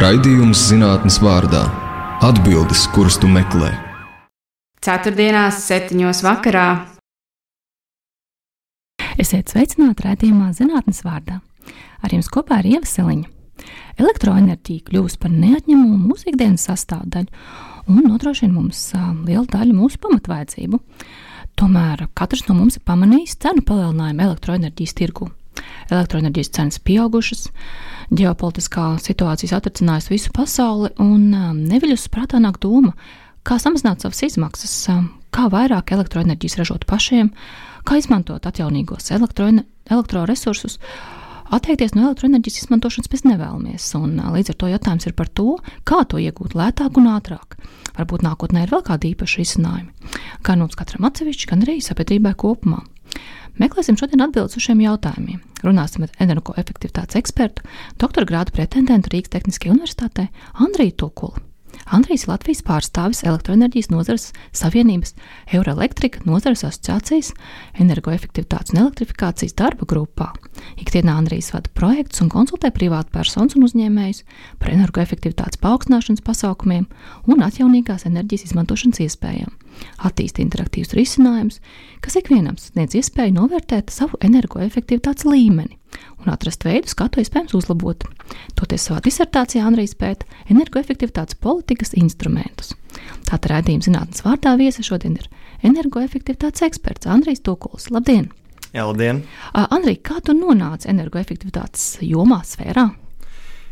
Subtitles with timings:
[0.00, 1.60] Raidījums zinātnes vārdā-
[2.28, 3.68] atbildes, kuras tu meklē.
[4.80, 6.86] Ceturtdienās, septiņos vakarā.
[9.20, 11.42] Esiet sveicināti raidījumā zinātnes vārdā.
[12.00, 13.28] Ar jums kopā ir Ievaseliņa.
[14.00, 17.28] Elektroenerģija kļūst par neatņemumu mūsu ikdienas sastāvdaļu
[17.92, 18.80] un nodrošina mums
[19.26, 20.80] lielu daļu mūsu pamatvajadzību.
[21.60, 25.28] Tomēr katrs no mums ir pamanījis cenu palielinājumu elektroenerģijas tirgu.
[25.90, 27.50] Elektroenerģijas cenas pieaugušas,
[28.10, 31.30] ģeopolitiskā situācija satricinājusi visu pasauli, un
[31.70, 32.92] neviļus prātā nāk doma,
[33.46, 34.74] kā samazināt savas izmaksas,
[35.34, 37.30] kā vairāk elektroenerģijas ražot pašiem,
[37.86, 40.78] kā izmantot atjaunīgos elektroresursus.
[41.50, 45.56] Atteikties no elektroenerģijas izmantošanas mēs nevēlamies, un līdz ar to jautājums ir par to,
[45.88, 47.56] kā to iegūt lētāk un ātrāk.
[47.96, 50.14] Varbūt nākotnē ir vēl kādi īpaši risinājumi,
[50.46, 52.84] gan mums katram atsevišķi, gan arī sabiedrībai kopumā.
[53.60, 55.42] Meklēsim šodien atbildes uz šiem jautājumiem.
[55.60, 57.66] Runāsim ar energoefektivitātes ekspertu,
[58.00, 60.30] doktora grādu pretendentu Rīgas Tehniskajā universitātē
[60.64, 61.44] Andriju Tukuli.
[61.90, 65.12] Andrijs ir Latvijas pārstāvis elektroenerģijas nozares savienības
[65.54, 67.32] Euroelektrika nozares asociācijas
[67.82, 70.30] energoefektivitātes un elektrifikācijas darba grupā.
[70.80, 74.24] Ikdienā Andrijs vada projektus un konsultē privātu personas un uzņēmējus
[74.62, 76.88] par energoefektivitātes paaugstināšanas pasākumiem
[77.28, 79.59] un atjaunīgās enerģijas izmantošanas iespējām
[80.06, 81.60] attīsta interaktīvus risinājumus,
[82.04, 85.76] kas ikvienam sniedz iespēju novērtēt savu energoefektivitātes līmeni
[86.20, 88.04] un atrast veidus, kā to iespējams uzlabot.
[88.58, 92.74] Toties savā disertācijā Andrijs pēta energoefektivitātes politikas instrumentus.
[93.28, 95.28] Tātad redzējuma zinātnes vārdā viesa šodien ir
[95.66, 97.90] energoefektivitātes eksperts Andrijs Tokuls.
[97.94, 98.30] Labdien!
[98.70, 99.24] Jā, labdien!
[99.50, 102.90] Uh, Andrij, kā tu nonāci energoefektivitātes jomā, sfērā?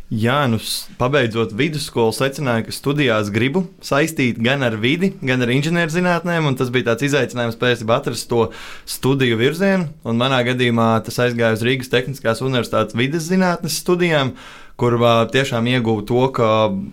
[0.08, 0.56] Jā, nu,
[0.96, 6.48] pabeidzot vidusskolu, secināju, ka studijās gribu saistīt gan ar vidi, gan ar inženierzinātnēm.
[6.56, 8.46] Tas bija tāds izaicinājums tam atrast to
[8.88, 9.90] studiju virzienu.
[10.08, 14.32] Un manā gadījumā tas aizgāja uz Rīgas Tehniskās Universitātes vidas zinātnes studijām
[14.78, 14.94] kur
[15.34, 16.48] tiešām iegūtu to, ka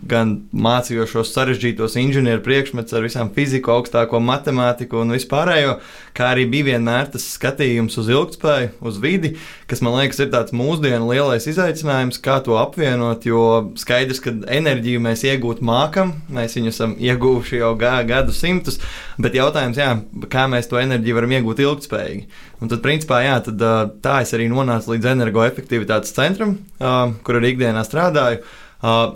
[0.10, 5.76] gan mācījos šos sarežģītos inženieru priekšmetus ar visām fiziku, augstāko matemātiku un vispārējo,
[6.18, 9.36] kā arī bija vienmēr tas skatījums uz ilgspēju, uz vidi,
[9.70, 13.46] kas man liekas ir tāds mūsdienu lielais izaicinājums, kā to apvienot, jo
[13.78, 18.82] skaidrs, ka enerģiju mēs iegūt mākam, mēs viņu esam ieguvuši jau gadu simtus,
[19.22, 19.94] bet jautājums, jā,
[20.34, 22.26] kā mēs to enerģiju varam iegūt ilgspējīgi.
[22.64, 23.64] Un tad, principā, jā, tad,
[24.04, 28.44] tā es arī nonācu līdz energoefektivitātes centram, kur arī ikdienā strādāju.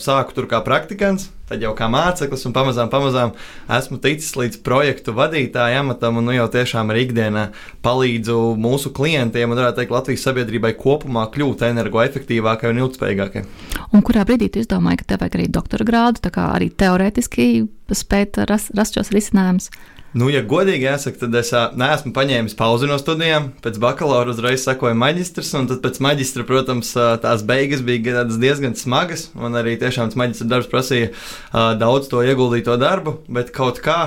[0.01, 3.35] Sāku tur kā praktikants, tad jau kā māceklis, un pamazām, pamazām
[3.75, 7.43] esmu ticis līdz projektu vadītāja amatam, un nu jau tiešām arī ikdienā
[7.85, 13.45] palīdzu mūsu klientiem, un varētu teikt, Latvijas sabiedrībai kopumā kļūt energoefektīvākai un ilgspējīgākai.
[13.93, 17.49] Un kurā brīdī tu izdomāji, ka tev vajag arī doktora grādu, tā kā arī teorētiski
[17.99, 19.69] spēt rast, rast šos risinājumus?
[20.17, 23.51] Nu, ja godīgi jāsaka, tad es neesmu paņēmis pauzi no studijām.
[23.61, 29.27] Pēc bakalaura uzreiz sekoja maģistrs, un pēc maģistra, protams, tās beigas bija diezgan smagas.
[29.37, 31.13] Man arī tiešām tas maģistra darbs prasīja
[31.77, 34.01] daudz to ieguldīto darbu, bet kaut kā.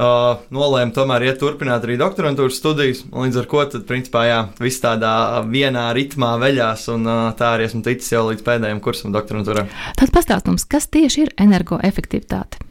[0.00, 3.02] Uh, nolēma tomēr iet turpināt arī doktorantūras studijas.
[3.12, 7.68] Līdz ar to, tad, principā, jā, viss tādā vienā ritmā veļās, un uh, tā arī
[7.68, 9.66] esmu ticis jau līdz pēdējiem kursam doktorantūrā.
[10.00, 12.64] Tad pastāstums, kas tieši ir energoefektivitāte?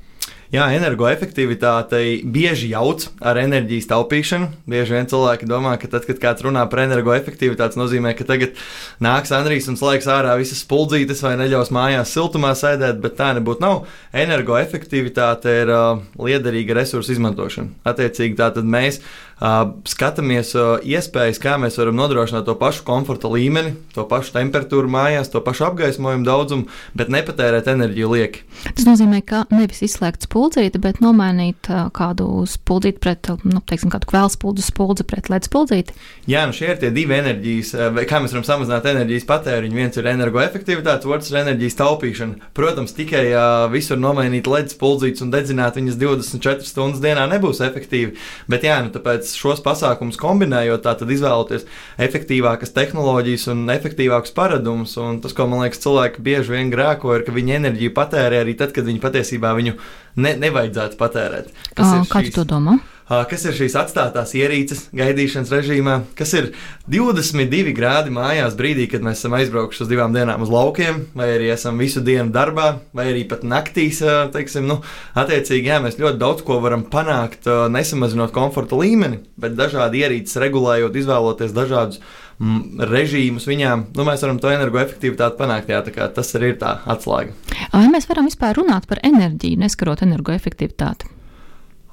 [0.50, 4.48] Jā, energoefektivitātei bieži jauc ar enerģijas taupīšanu.
[4.66, 8.58] Bieži vien cilvēki domā, ka tad, kad kāds runā par energoefektivitāti, tas nozīmē, ka tagad
[8.98, 13.62] nāks Andrijs un slēgs ārā visas spuldzītes vai neļaus mājās siltumā sēdēt, bet tā nebūtu
[13.62, 13.84] nav.
[14.26, 17.70] Energoefektivitāte ir uh, liederīga resursu izmantošana.
[17.94, 23.76] Attiecīgi, tātad mēs Uh, skatāmies uh, iespējas, kā mēs varam nodrošināt to pašu komforta līmeni,
[23.96, 26.68] to pašu temperatūru mājās, to pašu apgaismojumu daudzumu,
[27.00, 28.44] bet nepatērēt enerģiju lieki.
[28.68, 34.10] Tas nozīmē, ka nevis izslēgt spuldzīti, bet nomainīt uh, kādu spuldzīti pret, nu, teiksim, kādu
[34.12, 35.96] kvēlspuldu spuldzi pret LED spuldzīti.
[36.30, 37.72] Jā, nu šie ir tie divi enerģijas,
[38.10, 39.80] kā mēs varam samazināt enerģijas patēriņu.
[39.80, 42.52] Viens ir energoefektivitāte, otrs ir enerģijas taupīšana.
[42.58, 48.16] Protams, tikai ja visur nomainīt LED spuldzītes un dedzināt viņas 24 stundas dienā nebūs efektīvi,
[48.52, 51.66] bet jā, nu tāpēc tāpēc šos pasākumus kombinējot, tad izvēloties
[52.00, 54.98] efektīvākas tehnoloģijas un efektīvākus paradumus.
[54.98, 58.56] Un tas, ko man liekas, cilvēki bieži vien grēko, ir, ka viņi enerģiju patērē arī
[58.58, 59.76] tad, kad viņi patiesībā viņu
[60.18, 61.52] ne, nevajadzētu patērēt.
[61.76, 62.80] Kas oh, kā tu to domā?
[63.10, 66.52] Kas ir šīs atstātās ierīces gaidīšanas režīmā, kas ir
[66.92, 71.50] 22 grādi mājās brīdī, kad mēs esam aizbraukuši uz divām dienām uz laukiem, vai arī
[71.54, 74.04] esam visu dienu darbā, vai arī pat naktīs.
[74.34, 74.80] Teiksim, nu,
[75.18, 80.98] attiecīgi, jā, mēs ļoti daudz ko varam panākt, nesamazinot komforta līmeni, bet dažādi ierīces regulējot,
[81.02, 82.04] izvēloties dažādus
[82.40, 85.74] režīmus viņām, nu, mēs varam to energoefektivitāti panākt.
[85.74, 85.84] Jā,
[86.16, 87.36] tas arī ir tā atslēga.
[87.74, 91.19] Vai mēs varam vispār runāt par enerģiju, neskarot energoefektivitāti?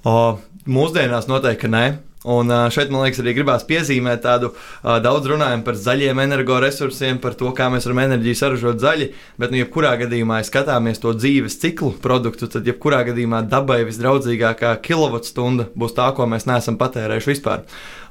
[0.07, 0.39] O,
[0.71, 1.85] Mūsdienās noteikti nē.
[2.27, 4.51] Un šeit, man liekas, arī gribās piezīmēt tādu
[4.83, 9.13] daudz runājumu par zaļiem energoresursiem, par to, kā mēs varam enerģiju saražot zaļi.
[9.39, 14.75] Bet, nu, jebkurā gadījumā, ja skatāmies to dzīves ciklu produktu, tad, jebkurā gadījumā, dabai visdraudzīgākā
[14.83, 17.63] kilovatstunda būs tā, ko mēs neesam patērējuši vispār.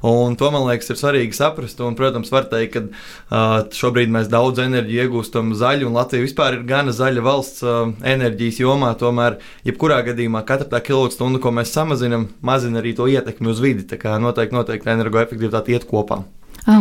[0.06, 1.80] Un to man liekas, ir svarīgi saprast.
[1.84, 2.76] Un, protams, var teikt,
[3.28, 7.64] ka šobrīd mēs daudz enerģiju iegūstam zaļu, un Latvija vispār ir gana zaļa valsts
[8.06, 8.94] enerģijas jomā.
[9.00, 13.88] Tomēr, jebkurā gadījumā, katra tā kilovatstunda, ko mēs samazinām, mazina arī to ietekmi uz vidi.
[14.06, 16.20] Kā noteikti, noteikti energoefektivitāte iet kopā.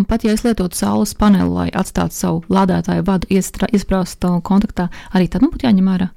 [0.09, 5.45] Pat ja es lietotu saules paneli, lai atstātu savu lādētāju vadu iesprāstu kontaktā, arī tad
[5.45, 6.11] nu, būtu jāņem vērā.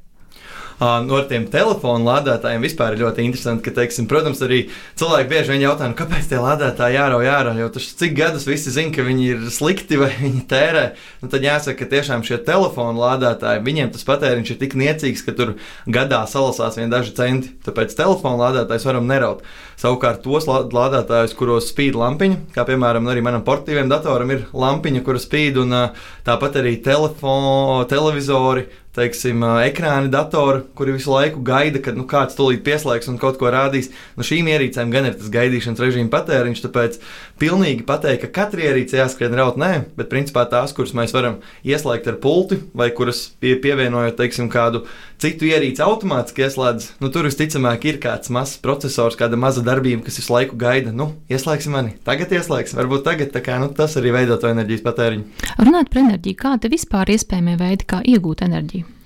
[0.79, 4.61] Uh, no tiem telefonu lādētājiem vispār ir ļoti interesanti, ka, teiksim, protams, arī
[5.01, 8.71] cilvēki bieži vien jautā, nu, kāpēc tie lādētāji jārauj ārā, jo tas cik gadus visi
[8.71, 10.85] zina, ka viņi ir slikti vai viņi tērē.
[11.25, 15.35] Nu, tad jāsaka, ka tiešām šie telefonu lādētāji, viņiem tas patēriņš ir tik niecīgs, ka
[15.35, 15.57] tur
[15.91, 17.57] gadā salasās vien daži centi.
[17.67, 19.43] Tāpēc telefonu lādētājus varam neraut.
[19.79, 25.23] Savukārt tos lādētājus, kuros spīd lampiņa, kā piemēram arī manam portīviem datoram ir lampiņa, kura
[25.23, 25.75] spīd, un
[26.27, 32.64] tāpat arī telefoni, televizori teiksim, ekrāni, datori, kuri visu laiku gaida, kad nu, kāds tūlīt
[32.67, 33.90] pieslēgs un kaut ko rādīs.
[34.17, 36.99] Nu, šīm ierīcēm gan ir tas gaidīšanas režīma patēriņš, tāpēc
[37.40, 42.11] pilnīgi pateikt, ka katra ierīce jāskrien raut, nē, bet principā tās, kuras mēs varam ieslēgt
[42.11, 44.85] ar pulti vai kuras pie, pievienojot, teiksim, kādu
[45.23, 50.20] citu ierīci automātiski ieslēdz, nu, tur visticamāk ir kāds mazs processors, kāda maza darbība, kas
[50.20, 50.93] visu laiku gaida.
[50.94, 55.49] Nu, ieslēgsim mani, tagad ieslēgsim, varbūt tagad, kā nu, tas arī veido to enerģijas patēriņu.
[55.62, 58.98] Runāt par enerģiju, kāda vispār iespējamie veidi, kā iegūt enerģiju?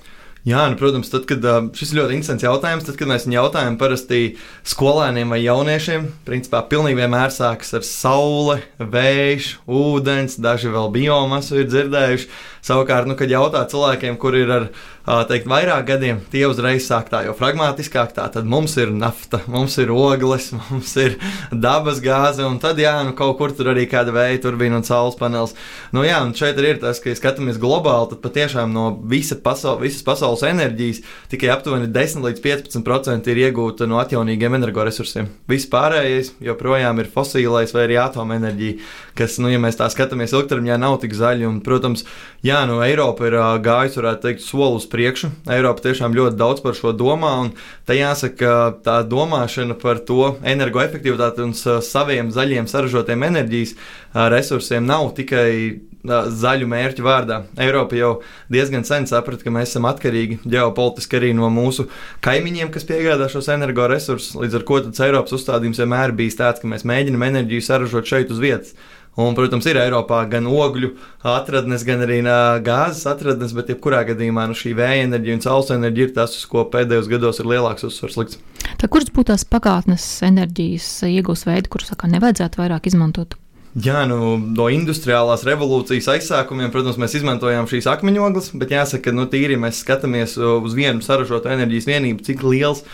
[0.43, 1.45] Jā, nu, protams, tad, kad
[1.79, 4.19] šis ir ļoti interesants jautājums, tad, kad mēs viņu jautājam parasti
[4.67, 11.69] skolēniem vai jauniešiem, principā pilnīgi vienmēr sākas ar saule, vējš, ūdens, daži vēl biomasu ir
[11.71, 12.27] dzirdējuši.
[12.67, 14.67] Savukārt, nu, kad jautā cilvēkiem, kur ir ar
[15.03, 18.13] teikt, vairāk gadiem, tie uzreiz sāk tā jau pragmatiskāk.
[18.15, 21.17] Tā tad mums ir nafta, mums ir ogles, mums ir
[21.51, 25.19] dabas gāze, un tad, jā, nu, kaut kur tur arī kāda vēja turbīna un saules
[25.19, 25.57] panelis.
[25.95, 29.81] Nu, jā, un šeit ir tas, ka, ja skatāmies globāli, tad patiešām no visa pasaul,
[29.83, 31.03] visas pasaules enerģijas
[31.33, 35.33] tikai aptuveni 10 līdz 15% ir iegūta no atjaunīgiem energoresursiem.
[35.51, 38.79] Viss pārējais joprojām ir fosilais vai arī atomenerģija,
[39.19, 41.49] kas, nu, ja mēs tā skatāmies ilgtermiņā, nav tik zaļi.
[41.49, 42.07] Un, protams,
[42.47, 45.33] jā, nu, Eiropa ir gājusi, varētu teikt, soli uz priekšu.
[45.53, 47.53] Eiropa tiešām ļoti daudz par šo domā, un
[47.89, 53.75] te jāsaka, tā domāšana par to energoefektivitāti un saviem zaļiem saražotiem enerģijas
[54.13, 57.43] resursiem nav tikai zaļu mērķu vārdā.
[57.63, 58.13] Eiropa jau
[58.51, 61.87] diezgan sen saprata, ka mēs esam atkarīgi ģeopolitiski arī no mūsu
[62.27, 64.35] kaimiņiem, kas piegādā šos energoresursus.
[64.43, 68.43] Līdz ar to Eiropas uzstādījums vienmēr bijis tāds, ka mēs mēģinām enerģiju saražot šeit uz
[68.43, 68.75] vietas.
[69.21, 70.95] Un, protams, ir Eiropā gan ogļu
[71.29, 72.23] atradnes, gan arī
[72.65, 76.47] gāzes atradnes, bet jebkurā gadījumā nu, šī vēja enerģija un saules enerģija ir tas, uz
[76.49, 78.41] ko pēdējos gados ir lielāks uzsvars likts.
[78.81, 83.37] Tā, kuras būtu tās pagātnes enerģijas iegūs veidi, kurus nevajadzētu vairāk izmantot?
[83.73, 89.25] Jā, nu, no industriālās revolūcijas aizsākumiem, protams, mēs izmantojām šīs akmeņogles, bet jāsaka, ka nu,
[89.33, 92.85] tīri mēs skatāmies uz vienu saražotu enerģijas vienību, cik liels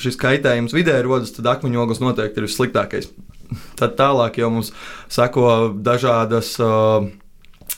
[0.00, 3.08] šis kaitējums vidē rodas, tad akmeņogles noteikti ir vissliktākais.
[3.78, 4.72] Tad tālāk jau mums
[5.10, 6.54] sako dažādas.
[6.62, 7.10] Uh,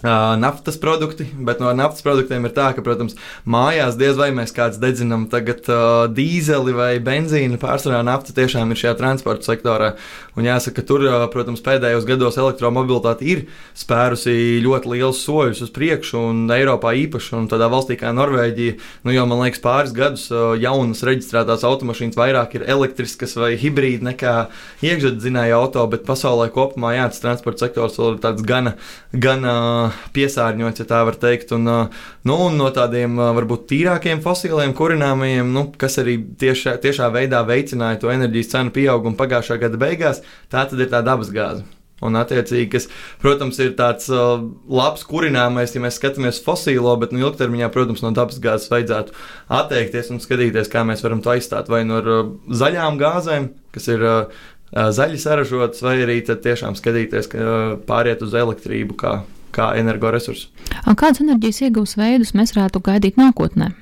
[0.02, 3.14] naftas produkti, bet no naftas produktiem ir tā, ka, protams,
[3.46, 7.60] mājās diez vai mēs kāds dedzinām tagad uh, dīzeli vai benzīnu.
[7.62, 9.93] Pārsvarā nafta tiešām ir šajā transporta sektorā.
[10.34, 13.44] Un jāsaka, ka tur, uh, protams, pēdējos gados elektromobilitāte ir
[13.78, 19.14] spērusi ļoti liels soļus uz priekšu, un Eiropā īpaši, un tādā valstī kā Norvēģija, nu
[19.14, 24.37] jau man liekas, pāris gadus uh, jaunas reģistrētās automašīnas vairāk ir elektriskas vai hibrīdi nekā
[24.82, 28.75] iekšzemes auto, bet pasaulē kopumā jā, tas transporta sektors vēl ir tāds gana,
[29.12, 31.52] gana piesārņots, ja tā var teikt.
[31.56, 37.44] Un, nu, un no tādiem varbūt tīrākiem fosiliem kurināmajiem, nu, kas arī tiešā, tiešā veidā
[37.49, 41.64] veicināja to enerģijas cenu pieaugumu pagājušā gada beigās, tā tad ir tā dabasgāze.
[42.02, 42.88] Un, attiecīgi, kas,
[43.22, 48.11] protams, ir tāds uh, labs kurināmais, ja mēs skatāmies fosilo, bet nu, ilgtermiņā, protams, no
[48.16, 49.14] dabasgāzes vajadzētu
[49.61, 54.02] atteikties un skatīties, kā mēs varam to aizstāt vai no uh, zaļām gāzēm, kas ir
[54.02, 59.20] uh, zaļi saražotas, vai arī tiešām skatīties, ka uh, pāriet uz elektrību kā
[59.54, 60.50] kā energoresursu.
[60.87, 63.73] Kādas enerģijas iegūs veidus mēs varētu gaidīt nākotnē?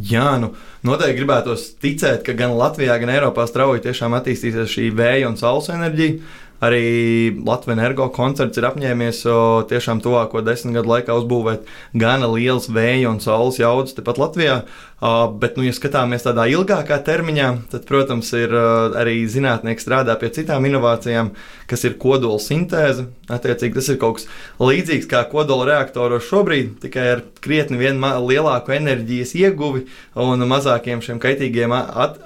[0.00, 0.54] Jā, nu,
[0.86, 5.68] noteikti gribētos ticēt, ka gan Latvijā, gan Eiropā strauji tiešām attīstīsies šī vēja un saules
[5.74, 6.22] enerģija.
[6.60, 9.22] Arī Latvijas energo koncerts ir apņēmies
[9.68, 14.58] tiešām tuvāko desmit gadu laikā uzbūvēt gana liels vēja un saules jaudas tepat Latvijā.
[14.60, 14.89] Uh,
[15.40, 20.28] bet, nu, ja skatāmies tādā ilgākā termiņā, tad, protams, ir uh, arī zinātnieki strādā pie
[20.36, 21.32] citām inovācijām,
[21.70, 23.06] kas ir kodola sintēze.
[23.30, 24.26] Attiecīgi, tas ir kaut kas
[24.60, 29.84] līdzīgs kā kodola reaktoros šobrīd, tikai ar krietni lielāku enerģijas ieguvi
[30.18, 32.18] un mazākiem šiem kaitīgiem, at,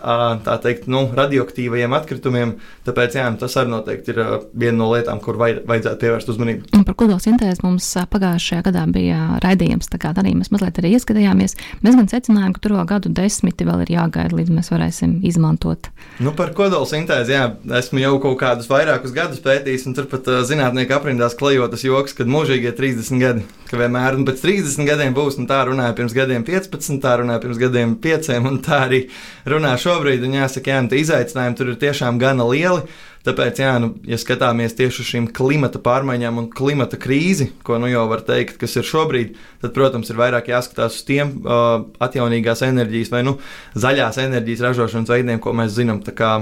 [0.46, 2.56] tā teikt, nu, radioaktīvajiem atkritumiem.
[2.88, 4.22] Tāpēc, jā, nu, tas arī noteikti ir
[4.56, 6.72] viena no lietām, kur vaj, vajadzētu pievērst uzmanību.
[6.74, 10.94] Un par kodola sintēzi mums pagājušajā gadā bija raidījums, tā kā arī mēs mazliet arī
[10.96, 11.58] ieskatījāmies.
[11.84, 15.90] Mēs gan secinājām, ka tur vēl gadu desmiti vēl ir jāgaida, līdz mēs varēsim izmantot.
[16.24, 17.44] Nu, par kodola sintēzi, jā,
[17.80, 22.30] esmu jau kaut kādus vairākus gadus pētījis, un turpat uh, zinātnieki aprindās klejotas joks, kad
[22.30, 26.46] mūžīgie 30 gadi, ka vienmēr, un pēc 30 gadiem būs, un tā runāja pirms gadiem
[26.48, 29.02] 15, tā runāja pirms gadiem 5, un tā arī
[29.50, 32.86] runā šobrīd, un jāsaka, jā, un izaicinājumi tur ir tiešām gana lieli.
[33.24, 37.88] Tāpēc, jā, nu, ja skatāmies tieši uz šīm klimata pārmaiņām un klimata krīzi, ko nu
[37.88, 42.60] jau var teikt, kas ir šobrīd, tad, protams, ir vairāk jāskatās uz tiem uh, atjaunīgās
[42.68, 43.38] enerģijas vai nu,
[43.80, 46.02] zaļās enerģijas ražošanas veidiem, ko mēs zinām.
[46.04, 46.34] Kā,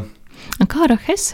[0.66, 1.30] kā ar HES?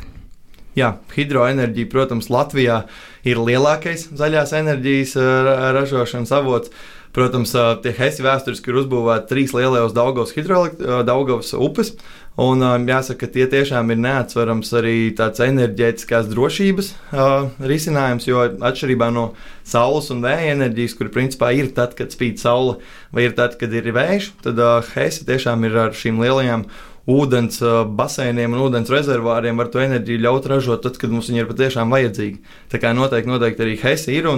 [0.76, 2.82] Jā, hidroenerģija, protams, Latvijā
[3.26, 5.50] ir lielākais zaļās enerģijas uh,
[5.80, 6.76] ražošanas avots.
[7.16, 11.96] Protams, uh, tie hesi vēsturiski ir uzbūvēti trīs lielajos Daugavas, uh, Daugavas upes.
[12.38, 18.44] Un um, jāsaka, ka tie tiešām ir neatsverams arī tāds enerģētiskās drošības uh, risinājums, jo
[18.62, 19.32] atšķirībā no
[19.66, 22.76] saules un vēja enerģijas, kur principā ir tad, kad spīd saule,
[23.10, 26.68] vai ir tad, kad ir vējš, tad uh, Heisa tiešām ir ar šīm lielajām
[27.08, 27.60] ūdens
[27.96, 31.92] baseiniem un ūdens rezervāriem var to enerģiju ļaut ražot, tad, kad mums viņa ir patiešām
[31.94, 32.54] vajadzīga.
[32.72, 34.28] Tā kā noteikti, noteikti arī Hesi ir.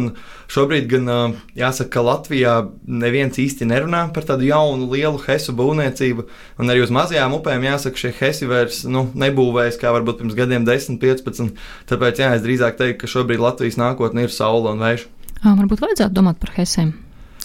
[0.50, 1.10] Šobrīd gan
[1.58, 2.54] jāsaka, ka Latvijā
[2.86, 6.26] neviens īsti nerunā par tādu jaunu, lielu Hesu būvniecību.
[6.62, 10.68] Un arī uz mazajām upēm jāsaka, šie Hesi vairs nu, nebūvējas kā varbūt pirms gadiem
[10.68, 11.56] 10, 15.
[11.90, 15.08] Tāpēc jā, es drīzāk teiktu, ka šobrīd Latvijas nākotne ir saule un vējš.
[15.42, 16.94] Varbūt vajadzētu domāt par Hesiem.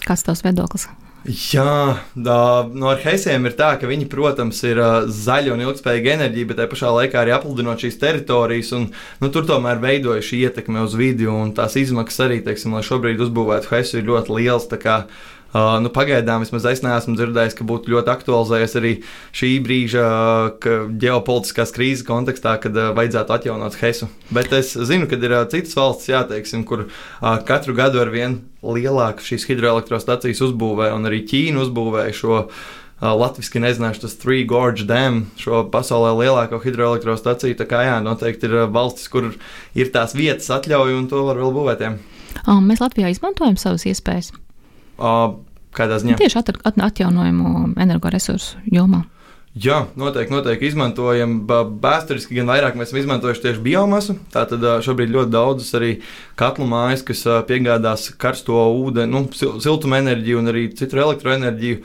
[0.06, 0.86] Kāds tavs viedoklis?
[1.26, 2.40] Jā, tā,
[2.70, 4.78] no ar heisiem ir tā, ka viņi, protams, ir
[5.10, 8.70] zaļa un ilgspējīga enerģija, bet tajā pašā laikā arī apludinot šīs teritorijas.
[8.76, 8.84] Un,
[9.22, 13.24] nu, tur tomēr veidojas šī ietekme uz vidi un tās izmaksas arī, teiksim, lai šobrīd
[13.26, 14.68] uzbūvētu heisu, ir ļoti liels.
[15.56, 18.90] Uh, nu, pagaidām vismaz es neesmu dzirdējis, ka būtu ļoti aktualizējies arī
[19.36, 24.10] šī brīža uh, ģeopolitiskās krīzes kontekstā, kad uh, vajadzētu atjaunot Hesu.
[24.36, 26.90] Bet es zinu, ka ir uh, citas valsts, jāteiksim, kur uh,
[27.48, 32.42] katru gadu ar vien lielāku šīs hidroelektrostacijas uzbūvē, un arī Ķīna uzbūvēja šo.
[32.46, 37.58] Uh, Latvijasiski nezināšu, tas Three Gorge Dam, šo pasaulē lielāko hidroelektrostaciju.
[37.58, 39.34] Tā kā jā, noteikti ir uh, valstis, kur
[39.76, 41.84] ir tās vietas atļauju, un to var vēl būvēt.
[42.44, 44.32] Um, mēs Latvijā izmantojam savas iespējas.
[44.96, 46.16] Kādā ziņā?
[46.20, 49.04] Tieši at atjaunojumu energoresursu jomā.
[49.56, 51.38] Jā, noteikti, noteikti izmantojam.
[51.80, 54.18] Vēsturiski gan vairāk mēs esam izmantojuši tieši biomasu.
[54.34, 55.94] Tātad šobrīd ļoti daudzas arī
[56.36, 61.80] katlu mājas, kas piegādās karsto ūdeni, nu, siltumenerģiju un arī citu elektroenerģiju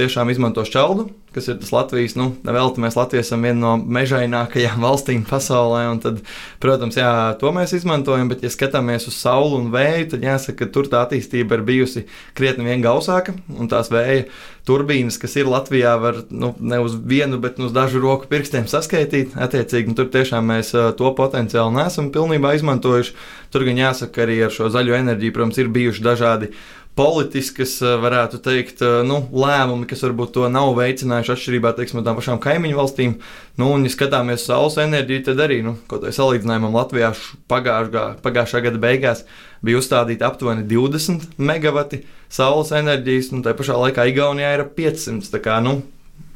[0.00, 4.82] tiešām izmanto šķeldu, kas ir tas Latvijas, nu, nevelti mēs Latvijas esam viena no mežainākajām
[4.86, 6.22] valstīm pasaulē, un tad,
[6.62, 7.10] protams, jā,
[7.40, 11.04] to mēs izmantojam, bet, ja skatāmies uz sauli un vēju, tad jāsaka, ka tur tā
[11.06, 12.06] attīstība ir bijusi
[12.38, 14.26] krietni vien gausāka, un tās vēja
[14.68, 18.68] turbīnas, kas ir Latvijā, var nu, ne uz vienu, bet nu, uz dažu roku pirkstiem
[18.70, 23.14] saskaitīt, attiecīgi, tur tiešām mēs to potenciāli neesam pilnībā izmantojuši.
[23.50, 26.52] Tur gan jāsaka, arī ar šo zaļo enerģiju, protams, ir bijuši dažādi
[26.98, 32.02] politiskas, eh, varētu teikt, eh, nu, lēmumi, kas varbūt to nav veicinājuši atšķirībā teiksim, no
[32.02, 33.14] tām pašām kaimiņu valstīm.
[33.56, 37.12] Nu, un, ja skatāmies uz saules enerģiju, tad arī, nu, kaut kādā salīdzinājumā Latvijā
[37.48, 39.24] pagājušā, pagājušā gada beigās
[39.62, 45.40] bija uzstādīti aptuveni 20 megawati saules enerģijas, un tā pašā laikā Igaunijā ir ap 500.
[45.40, 45.82] Kā, nu,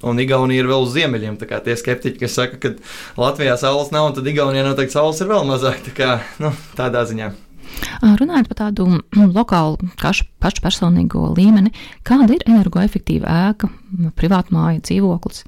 [0.05, 1.39] Un Igaunija ir vēl uz ziemeļiem.
[1.41, 2.75] Tie skeptiķi, kas saka, ka
[3.17, 5.81] Latvijā saules nav, un tad Igaunijā noteikti saules ir vēl mazāk.
[5.89, 6.13] Tā kā,
[6.45, 7.33] nu, tādā ziņā.
[8.05, 9.91] Runājot par tādu lokālu,
[10.43, 11.75] pašpersonīgo līmeni,
[12.07, 13.71] kāda ir energoefektīva ēka,
[14.19, 15.45] privātmāja, dzīvoklis?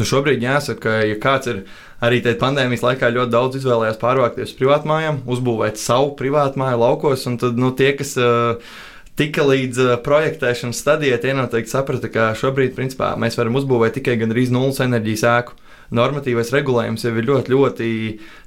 [0.00, 1.64] Nu šobrīd jāsaka, ja kāds ir
[2.00, 7.60] arī pandēmijas laikā ļoti daudz izvēlējās pārvākties uz privātmājām, uzbūvēt savu privātmāju laukos, un tad
[7.60, 8.56] nu, tie, kas uh,
[9.20, 14.16] tika līdz uh, projektēšanas stadijai, tie noteikti saprata, ka šobrīd principā, mēs varam uzbūvēt tikai
[14.22, 15.58] gandrīz nulles enerģijas ēku
[15.96, 17.88] normatīvais regulējums jau ir ļoti, ļoti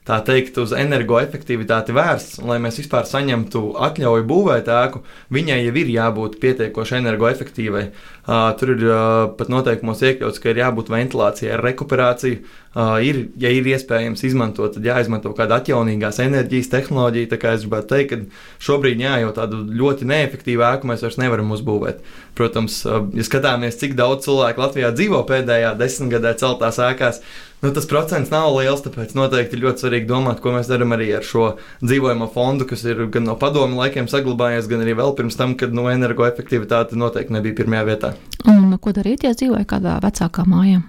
[0.08, 2.42] tā teikt, uz energoefektivitāti vērsts.
[2.42, 7.86] Un, lai mēs vispār saņemtu atļauju būvēt ēku, viņai jau ir jābūt pietiekoši energoefektīvai.
[8.24, 8.98] Uh, tur ir uh,
[9.38, 12.44] pat noteikumos iekļauts, ka ir jābūt ventilācijai ar rekuperāciju,
[12.74, 17.30] Uh, ir, ja ir iespējams izmantot, tad jāizmanto kāda atjaunīgās enerģijas tehnoloģija.
[17.30, 21.20] Tā kā es gribētu teikt, ka šobrīd jā, jau tādu ļoti neefektīvu ēku mēs vairs
[21.22, 22.02] nevaram uzbūvēt.
[22.34, 27.22] Protams, uh, ja skatāmies, cik daudz cilvēku Latvijā dzīvo pēdējā desmitgadē celtās ēkās,
[27.64, 28.84] nu, tas procents nav liels.
[28.86, 31.54] Tāpēc noteikti ir ļoti svarīgi domāt, ko mēs darām arī ar šo
[31.84, 35.76] dzīvojamo fondu, kas ir gan no padomu laikiem saglabājies, gan arī vēl pirms tam, kad
[35.76, 38.16] no energoefektivitāte noteikti nebija pirmajā vietā.
[38.52, 40.84] Un ko darīt, ja dzīvoja kādā vecākā mājā?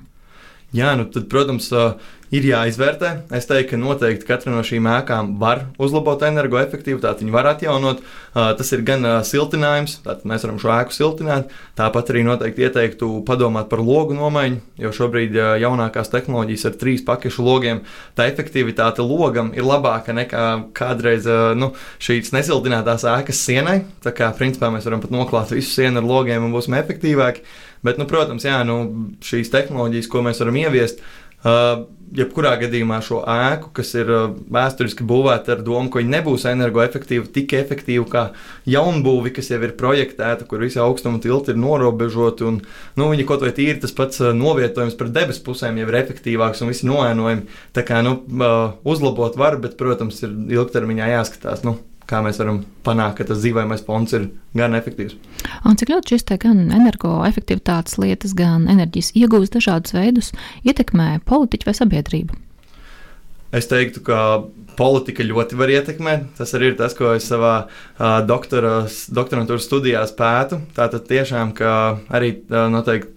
[0.74, 1.70] Jā, nu tad, protams,
[2.34, 3.10] ir jāizvērtē.
[3.36, 8.00] Es teiktu, ka noteikti katra no šīm ēkām var uzlabot energoefektivitāti, viņi var atjaunot.
[8.34, 11.52] Tas ir gan siltinājums, tātad mēs varam šo ēku siltināt.
[11.78, 17.46] Tāpat arī noteikti ieteiktu padomāt par logu nomaiņu, jo šobrīd jaunākās tehnoloģijas ar trīs pakešu
[17.46, 17.84] logiem,
[18.18, 21.28] tā efektivitāte logam ir labāka nekā kādreiz
[21.60, 21.70] nu,
[22.02, 23.84] šīs nesiltinātās ēkas sienai.
[24.02, 27.46] Tā kā principā mēs varam pat noklāt visu sienu ar logiem un būsim efektīvāki.
[27.84, 28.78] Bet, nu, protams, jā, nu,
[29.24, 31.02] šīs tehnoloģijas, ko mēs varam ieviest,
[31.44, 34.24] uh, jebkurā gadījumā šo ēku, kas ir uh,
[34.54, 38.24] vēsturiski būvēta ar domu, ka viņi nebūs energoefektīvi, tik efektīvi kā
[38.70, 42.46] jaunbūvi, kas jau ir projektēta, kur visi augstuma tilti ir norobežoti.
[42.48, 42.60] Un,
[42.96, 46.64] nu, viņi kaut vai tīri tas pats uh, novietojums par debesu pusēm jau ir efektīvāks
[46.64, 47.48] un visi noēnojumi.
[47.76, 51.66] Tā kā nu, uh, uzlabot var, bet, protams, ir ilgtermiņā jāskatās.
[51.66, 55.16] Nu, kā mēs varam panākt, ka tas dzīvojamais fonds ir gan efektīvs.
[55.68, 60.32] Un cik ļoti šis gan energoefektivitātes lietas, gan enerģijas iegūst dažādus veidus
[60.64, 62.40] ietekmē politiķu vai sabiedrību?
[63.54, 64.18] Es teiktu, ka
[64.78, 66.28] politika ļoti var ietekmēt.
[66.38, 70.60] Tas arī ir tas, ko es savā uh, doktorantūras studijās pētu.
[70.76, 71.72] Tātad tiešām, ka
[72.14, 73.12] arī uh, noteikti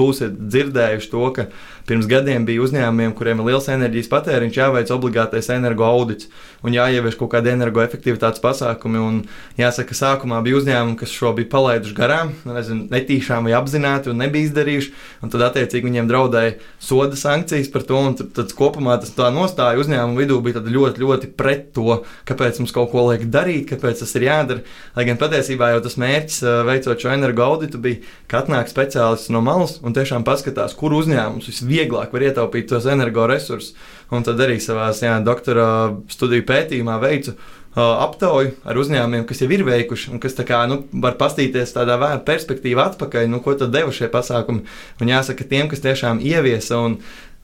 [0.00, 1.48] būsiet dzirdējuši to, ka
[1.88, 6.30] pirms gadiem bija uzņēmumiem, kuriem ir liels enerģijas patēriņš, jāveic obligātais energo audits
[6.64, 9.00] un jāievieš kaut kādi energoefektivitātes pasākumi.
[9.00, 9.18] Un
[9.60, 14.48] jāsaka, sākumā bija uzņēmumi, kas šo bija palaiduši garām, nezinu, netīšām vai apzināti un nebija
[14.48, 14.92] izdarījuši.
[15.24, 18.00] Un tad, attiecīgi, viņiem draudēja soda sankcijas par to.
[18.20, 22.74] Tad, tad kopumā tas tā nostāja uzņēmumu vidū bija ļoti, ļoti pret to, kāpēc mums
[22.74, 24.64] kaut ko liek darīt, kāpēc tas ir jādara.
[24.96, 26.38] Lai gan patiesībā jau tas mērķis,
[26.68, 31.50] veicot šo energo auditu, bija, ka atnāk speciālists no malas un tiešām paskatās, kur uzņēmums
[31.50, 33.74] visvieglāk var ietaupīt tos energoresursus.
[34.14, 34.92] Un tad arī savā
[35.24, 35.66] doktora
[36.12, 37.34] studiju pētījumā veicu
[37.74, 42.20] aptauju ar uzņēmumiem, kas jau ir veikuši, un kas kā, nu, var paskatīties tādā vērā
[42.26, 44.62] perspektīvā atpakaļ, nu, ko tad deva šie pasākumi.
[45.02, 47.00] Un jāsaka, tiem, kas tiešām ieviesa un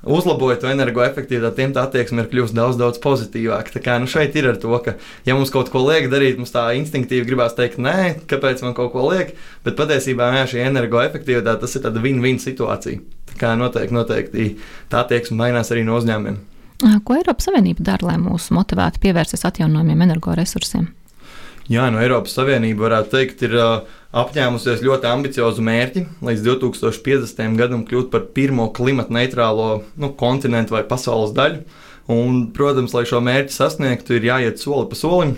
[0.06, 3.74] uzlaboja to energoefektivitāti, tiem tā attieksme ir kļuvusi daudz, daudz pozitīvāka.
[3.76, 6.54] Tā kā nu, šeit ir ar to, ka, ja mums kaut ko liek darīt, mums
[6.54, 9.34] tā instinktīvi gribās teikt, nē, kāpēc man kaut ko liek,
[9.66, 13.02] bet patiesībā jā, šī energoefektivitāte tas ir tāda win-win situācija.
[13.30, 14.48] Tā kā noteikti, noteikti
[14.92, 16.40] tā attieksme mainās arī no uzņēmumiem.
[17.04, 20.88] Ko Eiropas Savienība dara, lai mūs motivētu pievērsties atjaunojumiem energoresursiem?
[21.70, 23.52] Jā, no Eiropas Savienība varētu teikt, ir
[24.18, 27.54] apņēmusies ļoti ambiciozu mērķi līdz 2050.
[27.60, 31.62] gadam kļūt par pirmo klimata neitrālo nu, kontinentu vai pasaules daļu.
[32.10, 35.36] Un, protams, lai šo mērķi sasniegtu, ir jāiet soli pa solim.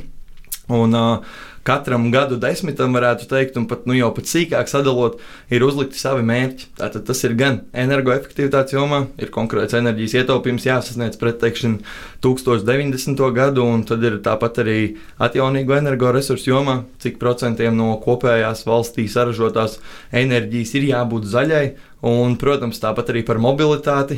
[0.73, 5.21] Un, uh, katram gadu desmitam, varētu teikt, un pat, nu, jau pat sīkāk sadalot,
[5.53, 6.73] ir uzlikti savi mērķi.
[6.81, 11.83] Tātad tas ir gan energoefektivitātes jomā, ir konkrēts enerģijas ietaupījums jāsasniedz pret teikšanu
[12.25, 13.23] 1090.
[13.37, 14.79] gadu, un tad ir tāpat arī
[15.23, 19.79] atjaunīgo energoresursu jomā, cik procentiem no kopējās valstī saražotās
[20.11, 21.67] enerģijas ir jābūt zaļai.
[22.03, 24.17] Un, protams, tāpat arī par mobilitāti,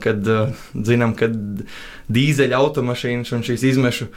[0.00, 0.24] kad
[0.72, 1.28] zinām, ka
[2.08, 4.08] dīzeļa automašīnas un šīs izmešu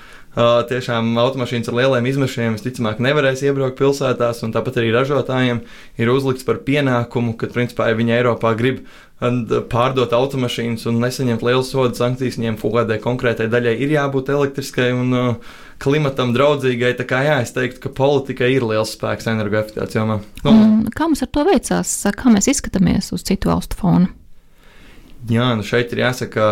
[0.69, 5.59] tiešām automašīnas ar lieliem izmešiem visticamāk nevarēs iebraukt pilsētās, un tāpat arī ražotājiem
[5.99, 8.85] ir uzlikts par pienākumu, ka, principā, ja viņi Eiropā grib
[9.19, 14.93] pārdot automašīnas un nesaņemt lielu sodu sankcijas, viņiem kaut kādai konkrētai daļai ir jābūt elektriskai
[14.95, 16.93] un uh, klimatam draudzīgai.
[16.99, 20.19] Tā kā jā, es teiktu, ka politika ir liels spēks energoefektivitātes jomā.
[20.45, 21.95] Nu, kā mums ar to veicās?
[22.19, 24.11] Kā mēs izskatāmies uz citu valstu fonu?
[25.27, 26.45] Jā, nu šeit ir jāsaka,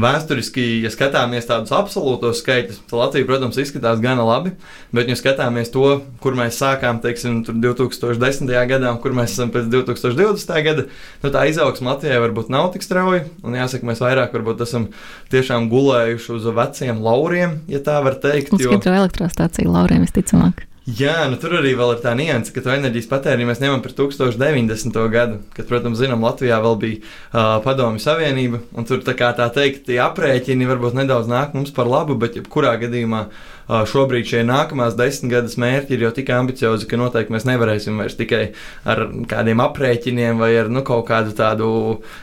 [0.00, 4.54] vēsturiski, ja skatāmies tādus absolūtos skaitļus, tad Latvija, protams, izskatās gana labi.
[4.96, 8.48] Bet, ja skatāmies to, kur mēs sākām, teiksim, 2010.
[8.72, 10.56] gadā, un kur mēs esam pēc 2020.
[10.64, 10.88] gada,
[11.20, 13.26] nu, tā izaugsme Latvijai varbūt nav tik strauja.
[13.44, 14.88] Un jāsaka, mēs vairāk varbūt esam
[15.34, 18.56] tiešām gulējuši uz veciem lauriem, ja tā var teikt.
[18.56, 18.72] Uz jo...
[18.72, 20.64] hidroelektrostāciju lauriem visticamāk.
[20.84, 24.98] Jā, nu tur arī ir tā nianse, ka to enerģijas patēriņu mēs ņemam par 1090.
[25.14, 29.46] gadu, kad, protams, zinām, Latvijā vēl bija uh, Padomju Savienība, un tur tā kā tā
[29.48, 34.42] teikt, tie aprēķini varbūt nedaudz nāk mums par labu, bet jebkurā gadījumā uh, šobrīd šie
[34.44, 38.42] nākamās desmitgades mērķi ir jau tik ambiciozi, ka noteikti mēs nevarēsim vairs tikai
[38.84, 41.70] ar kādiem aprēķiniem vai ar nu, kaut kādu tādu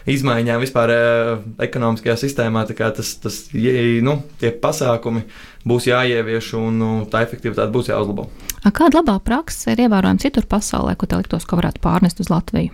[0.05, 1.31] izmaiņām vispār uh,
[1.65, 2.67] ekonomiskajā sistēmā.
[2.69, 3.41] Tas, tas,
[4.05, 5.25] nu, tie pasākumi
[5.67, 8.27] būs jāievieš un tā efektivitāte būs jāuzlabo.
[8.61, 12.73] Kāda labā praksa ir ievērojama citur pasaulē, ko te liktos, ka varētu pārnest uz Latviju?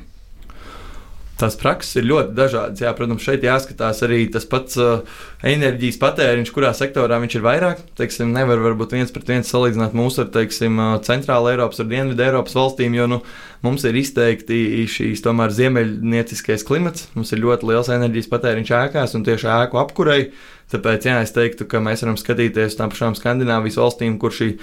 [1.38, 2.82] Tās prakses ir ļoti dažādas.
[2.82, 5.04] Jā, protams, šeit jāskatās arī tas pats uh,
[5.46, 7.84] enerģijas patēriņš, kurā sektorā viņš ir vairāk.
[8.00, 12.26] Teiksim, nevar varbūt viens pret viens salīdzināt mūsu ar teiksim, uh, Centrāla Eiropas un Dienvidu
[12.26, 13.20] Eiropas valstīm, jo nu,
[13.62, 17.12] mums ir izteikti šīs tomēr ziemeļnieciskais klimats.
[17.14, 20.32] Mums ir ļoti liels enerģijas patēriņš ēkās un tieši ēku apkurei.
[20.74, 24.56] Tāpēc jā, es teiktu, ka mēs varam skatīties uz tām pašām Skandināvijas valstīm, kur šī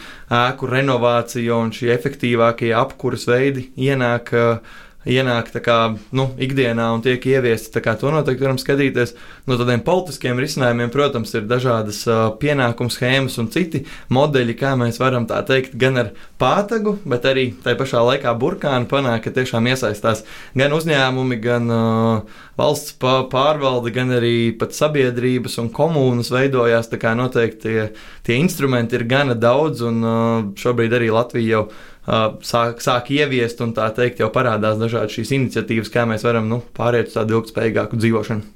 [0.42, 4.34] ēku renovācija un šie efektīvākie apkuras veidi ienāk.
[4.34, 5.78] Uh, ienāk kā,
[6.16, 7.82] nu, ikdienā un tiek ieviesti.
[7.84, 9.14] To noteikti varam skatīties.
[9.48, 15.00] No tādiem politiskiem risinājumiem, protams, ir dažādas uh, pienākumu schēmas un citi modeļi, kā mēs
[15.02, 19.68] varam tā teikt, gan ar pātagu, bet arī tajā pašā laikā burkānu panākt, ka tiešām
[19.70, 20.24] iesaistās
[20.56, 26.90] gan uzņēmumi, gan uh, valsts pārvalde, gan arī pat sabiedrības un komunas veidojās.
[26.92, 27.88] Tā kā noteikti tie,
[28.26, 31.66] tie instrumenti ir gana daudz, un uh, šobrīd arī Latvija jau
[32.06, 36.60] sāk, sāk ieviest, un tā teikt, jau parādās dažādas šīs iniciatīvas, kā mēs varam nu,
[36.76, 38.52] pāriet uz tādu ilgspējīgāku dzīvošanu.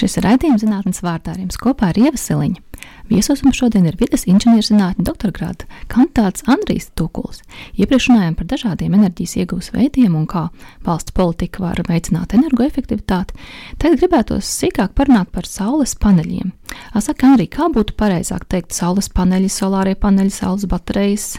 [0.00, 2.62] Šis ir raidījums zinātnes vārdā ar jums kopā ar Ieva Siliņu.
[3.10, 7.42] Viesos mums šodien ir vidas inženierzinātņu doktorgrāta kandidāts Andrijs Tukuls.
[7.74, 10.46] Iepriekš runājām par dažādiem enerģijas iegūs veidiem un kā
[10.86, 13.36] valsts politika var veicināt energoefektivitāti.
[13.82, 16.54] Tagad gribētos sīkāk parunāt par saules paneļiem.
[16.94, 21.32] Saka, Andrija, kā būtu pareizāk teikt saules paneļi, solārie paneļi, saules baterijas?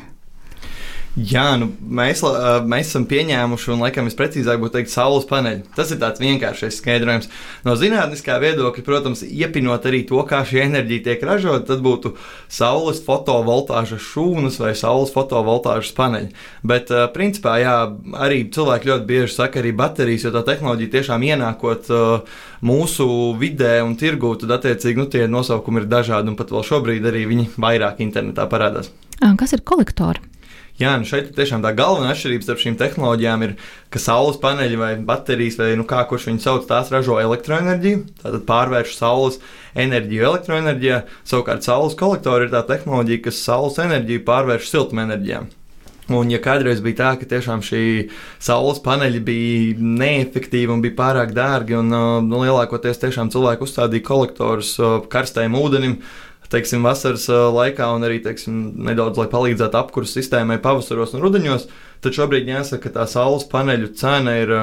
[1.11, 2.21] Jā, nu, mēs,
[2.71, 5.65] mēs esam pieņēmuši, un laikam visprecīzāk būtu teikt, saules paneļi.
[5.75, 7.27] Tas ir tāds vienkāršs skaidrojums.
[7.67, 12.13] No zinātniskā viedokļa, protams, iepinot arī to, kā šī enerģija tiek ražota, tad būtu
[12.47, 16.31] saules fotovoltāžas šūnas vai saules fotovoltāžas paneļi.
[16.63, 17.75] Bet, principā, jā,
[18.15, 21.91] arī cilvēki ļoti bieži saka, arī baterijas, jo tā tehnoloģija tiešām ienākot
[22.63, 27.11] mūsu vidē un tirgū, tad attiecīgi nu, tie nosaukumi ir dažādi, un pat vēl šobrīd
[27.11, 28.93] arī viņi vairāk internetā parādās.
[29.19, 30.30] Kas ir kolektori?
[30.81, 33.51] Jā, nu šeit tiešām tā galvenā atšķirība starp šīm tehnoloģijām ir,
[33.93, 38.47] ka saules paneļi vai baterijas, vai nu kā kurš viņu sauc, tās ražo elektroenerģiju, tātad
[38.47, 39.37] pārvērš saules
[39.77, 41.03] enerģiju elektroenerģijā.
[41.29, 45.43] Savukārt saules kolektori ir tā tehnoloģija, kas saules enerģiju pārvērš siltumenerģijā.
[46.11, 47.83] Un, ja kādreiz bija tā, ka tiešām šī
[48.41, 54.73] saules paneļi bija neefektīvi un bija pārāk dārgi, un nu, lielākoties tiešām cilvēki uzstādīja kolektorus
[55.13, 55.99] karstajam ūdenim,
[56.51, 61.67] teiksim, vasaras laikā, un arī teiksim, nedaudz, lai palīdzētu apkurses sistēmai pavasaros un rudenos.
[62.01, 64.53] Tad šobrīd jāsaka, ka tā saules paneļu cena ir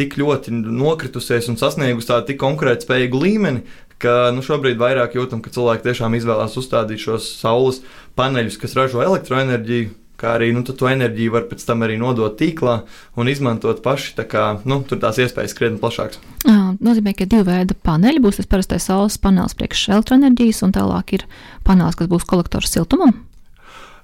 [0.00, 3.66] tik ļoti nokritusies un sasniegusi tādu tik konkurētspējīgu līmeni,
[4.02, 7.82] ka nu, šobrīd vairāk jūtam, ka cilvēki tiešām izvēlās uzstādīt šos saules
[8.18, 12.78] paneļus, kas ražo elektroenerģiju kā arī nu, to enerģiju var pēc tam arī nodot tīklā
[13.16, 14.14] un izmantot paši.
[14.18, 16.20] Tā kā, nu, tur tās iespējas krietni plašākas.
[16.46, 18.22] Jā, nozīmē, ka ir divi veidi paneļi.
[18.24, 21.26] Būs tas parastais saules panelis priekš elektroenerģijas, un tālāk ir
[21.66, 23.14] panelis, kas būs kolektors siltumam.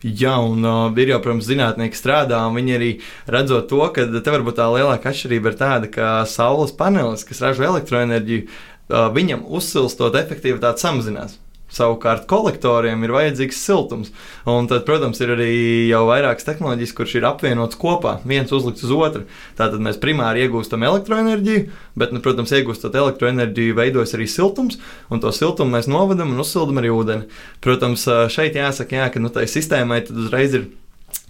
[0.02, 2.90] Jā, un uh, ir jau, protams, zinātnieki strādā, un viņi arī
[3.30, 7.68] redzot to, ka te varbūt tā lielākā atšķirība ir tāda, ka saules panelis, kas ražo
[7.68, 11.38] elektroenerģiju, uh, viņam uzsilstot efektivitāte samazinās.
[11.72, 14.10] Savukārt kolektoriem ir vajadzīgs siltums.
[14.48, 15.52] Un tad, protams, ir arī
[15.88, 19.24] jau vairākas tehnoloģijas, kuras ir apvienotas kopā, viens uzlikts uz otru.
[19.58, 21.64] Tātad mēs primāri iegūstam elektroenerģiju,
[21.96, 24.76] bet, nu, protams, iegūstot elektroenerģiju, veidojas arī siltums,
[25.08, 27.42] un to siltumu mēs novadam un uzsildam arī ūdeni.
[27.64, 30.70] Protams, šeit jāsaka, jā, ka nu, tai sistēmai uzreiz ir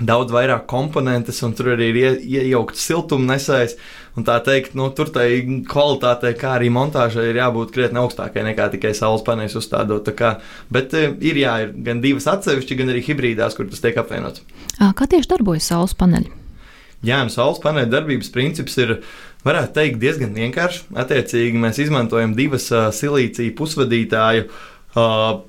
[0.03, 3.77] daudz vairāk komponentes, un tur arī ir iejaukts siltumnesējs.
[4.13, 8.91] Tā teikt, nu, tur tai kvalitātei, kā arī montāžai, ir jābūt krietni augstākai nekā tikai
[8.97, 10.11] saules paneļus uzstādot.
[10.19, 10.35] Kā,
[10.73, 14.45] bet e, ir, jā, ir gan divas atsevišķas, gan arī hibrīdās, kur tas tiek apvienots.
[14.77, 16.29] Kā tieši darbojas saules paneļi?
[17.09, 18.99] Jā, nu, saules paneļa darbības princips ir,
[19.47, 20.85] varētu teikt, diezgan vienkāršs.
[21.03, 25.41] Attiecīgi, mēs izmantojam divas uh, silīcija pusvadītāju uh,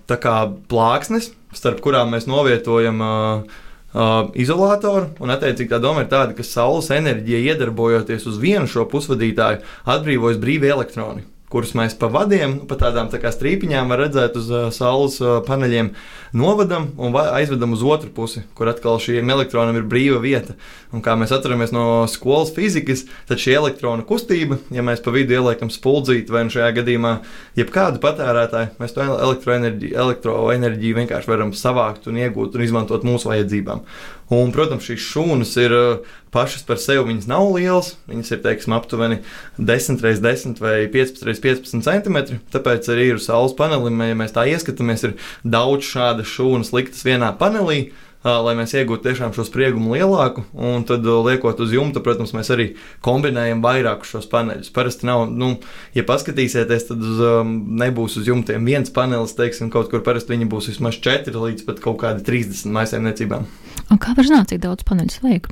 [0.72, 3.62] plāksnes, starp kurām mēs novietojam uh,
[3.94, 5.14] uh, izolātoru.
[5.24, 9.64] Un, attiecīgi, tā doma ir tāda, ka saules enerģija iedarbojoties uz vienu šo pusvadītāju,
[9.96, 14.50] atbrīvojas brīvi elektroni kurus mēs pa vadiem, nu, pa tādām tā strīpiņām var redzēt uz
[14.50, 15.92] uh, saules uh, paneļiem,
[16.34, 20.58] novadam un aizvedam uz otru pusi, kur atkal šiem elektronam ir brīva vieta.
[20.94, 25.38] Un kā mēs atceramies no skolas fizikas, tad šī elektrona kustība, ja mēs pa vidu
[25.38, 27.14] ieliekam spuldzīti vai nu šajā gadījumā
[27.60, 33.86] jebkādu patērētāju, mēs to elektroenerģiju, elektroenerģiju vienkārši varam savākt un iegūt un izmantot mūsu vajadzībām.
[34.32, 37.94] Un, protams, šīs šūnas ir uh, pašas par sevi, viņas nav lielas.
[38.10, 39.20] Viņas ir teiksim, aptuveni
[39.58, 42.40] 10 x 10 vai 15 x 15 cm.
[42.54, 47.34] Tāpēc arī ir saules panelim, ja mēs tā ieskatāmies, ir daudz šādas šūnas liktas vienā
[47.40, 47.92] panelī.
[48.24, 52.32] Uh, lai mēs iegūtu tiešām šo spriegumu lielāku, un tad uh, liekot uz jumta, protams,
[52.32, 52.70] mēs arī
[53.04, 54.70] kombinējam vairākus šos paneļus.
[54.72, 55.50] Parasti nav, nu,
[55.92, 60.48] ja paskatīsieties, tad uz, um, nebūs uz jumtiem viens panelis, teiksim, kaut kur parasti viņi
[60.56, 63.44] būs vismaz 4 līdz pat kaut kādi 30 maisaimniecībām.
[63.92, 65.50] Un kā var zināt, cik daudz paneļus vajag?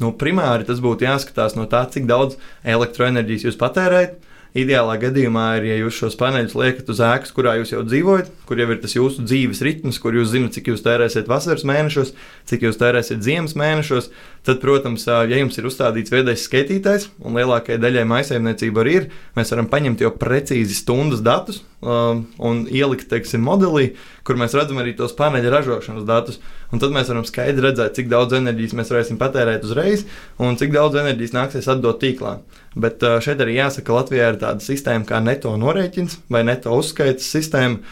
[0.00, 4.18] Nu, primāri tas būtu jāskatās no tā, cik daudz elektroenerģijas jūs patērējat
[4.50, 8.58] Ideālā gadījumā ir, ja jūs šos paneļus liekat uz ēkas, kurā jūs jau dzīvojat, kur
[8.58, 12.10] jau ir tas jūsu dzīves ritms, kur jūs zinat, cik jūs tērēsiet vasaras mēnešos,
[12.50, 14.10] cik jūs tērēsiet ziemas mēnešos.
[14.40, 19.52] Tad, protams, ja jums ir uzstādīts viedais skaitītājs, un lielākajai daļai maisaimniecība arī ir, mēs
[19.52, 23.90] varam paņemt jau precīzi stundas datus un ielikt, teiksim, modelī,
[24.24, 26.40] kur mēs redzam arī tos paneļa ražošanas datus.
[26.72, 30.06] Un tad mēs varam skaidri redzēt, cik daudz enerģijas mēs varēsim patērēt uzreiz
[30.40, 32.38] un cik daudz enerģijas nāksies atdot tīklā.
[32.80, 37.28] Bet šeit arī jāsaka, ka Latvijā ir tāda sistēma kā neto norēķins vai neto uzskaitas
[37.28, 37.82] sistēma,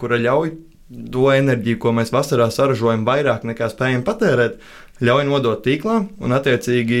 [0.00, 0.54] kura ļauj
[1.12, 4.58] to enerģiju, ko mēs vasarā saražojam, vairāk nekā spējam patērēt,
[5.02, 6.98] ļauj nodot tīklā, un attiecīgi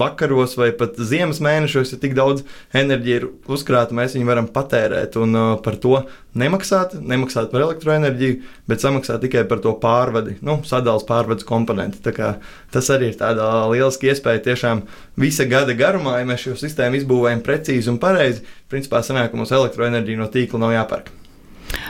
[0.00, 2.42] vakaros vai pat ziemas mēnešos, ja tik daudz
[2.76, 6.02] enerģija ir uzkrāta, mēs viņu varam patērēt un uh, par to
[6.36, 12.02] nemaksāt, nemaksāt par elektroenerģiju, bet samaksāt tikai par to pārvadi, nu, sadalījuma pārvades komponenti.
[12.74, 13.40] Tas arī ir tāds
[13.72, 14.82] liels iespēja tiešām
[15.20, 19.54] visa gada garumā, ja mēs šo sistēmu izbūvējam precīzi un pareizi, principā sanāk, ka mums
[19.54, 21.14] elektroenerģija no tīkla nav jāpērk.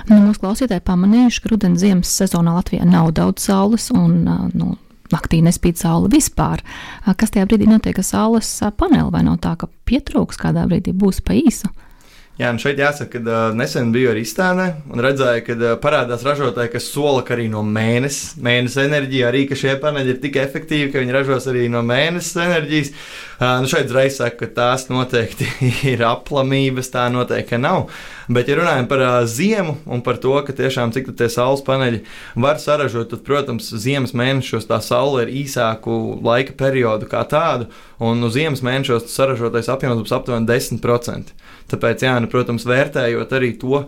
[0.08, 4.22] Nu, mūsu klausītāji pamanījuši, ka rudens ziemas sezonā Latvijā nav daudz saules un
[4.54, 4.74] nu,
[5.14, 6.62] naktī nespīd saule vispār.
[7.04, 9.10] Kas tajā brīdī notiek ar saules paneli?
[9.12, 11.70] Vai nav tā, ka pietrūks kādā brīdī būs pa īsu?
[12.40, 16.22] Jā, nu šeit jāsaka, ka uh, nesen biju arī izstādē un redzēju, ka uh, parādās
[16.24, 20.38] ražotāji, kas sola, ka arī no mēnesis, mēnesis enerģija, arī ka šie paneļi ir tik
[20.40, 22.92] efektīvi, ka viņi ražos arī no mēnesis enerģijas.
[23.40, 25.50] Uh, nu šeit uzreiz saka, ka tās noteikti
[25.92, 27.90] ir aplamības, tā noteikti nav.
[28.32, 32.00] Bet, ja runājam par uh, ziemu un par to, ka tiešām cik tie saules paneļi
[32.40, 37.68] var saražot, tad, protams, ziemas mēnešos tā saule ir īsāku laika periodu kā tādu,
[38.00, 41.36] un uz ziemas mēnešos saražotais apjoms būs aptuveni 10%.
[41.70, 43.84] Tāpēc, jā, nu, protams, vērtējot arī to,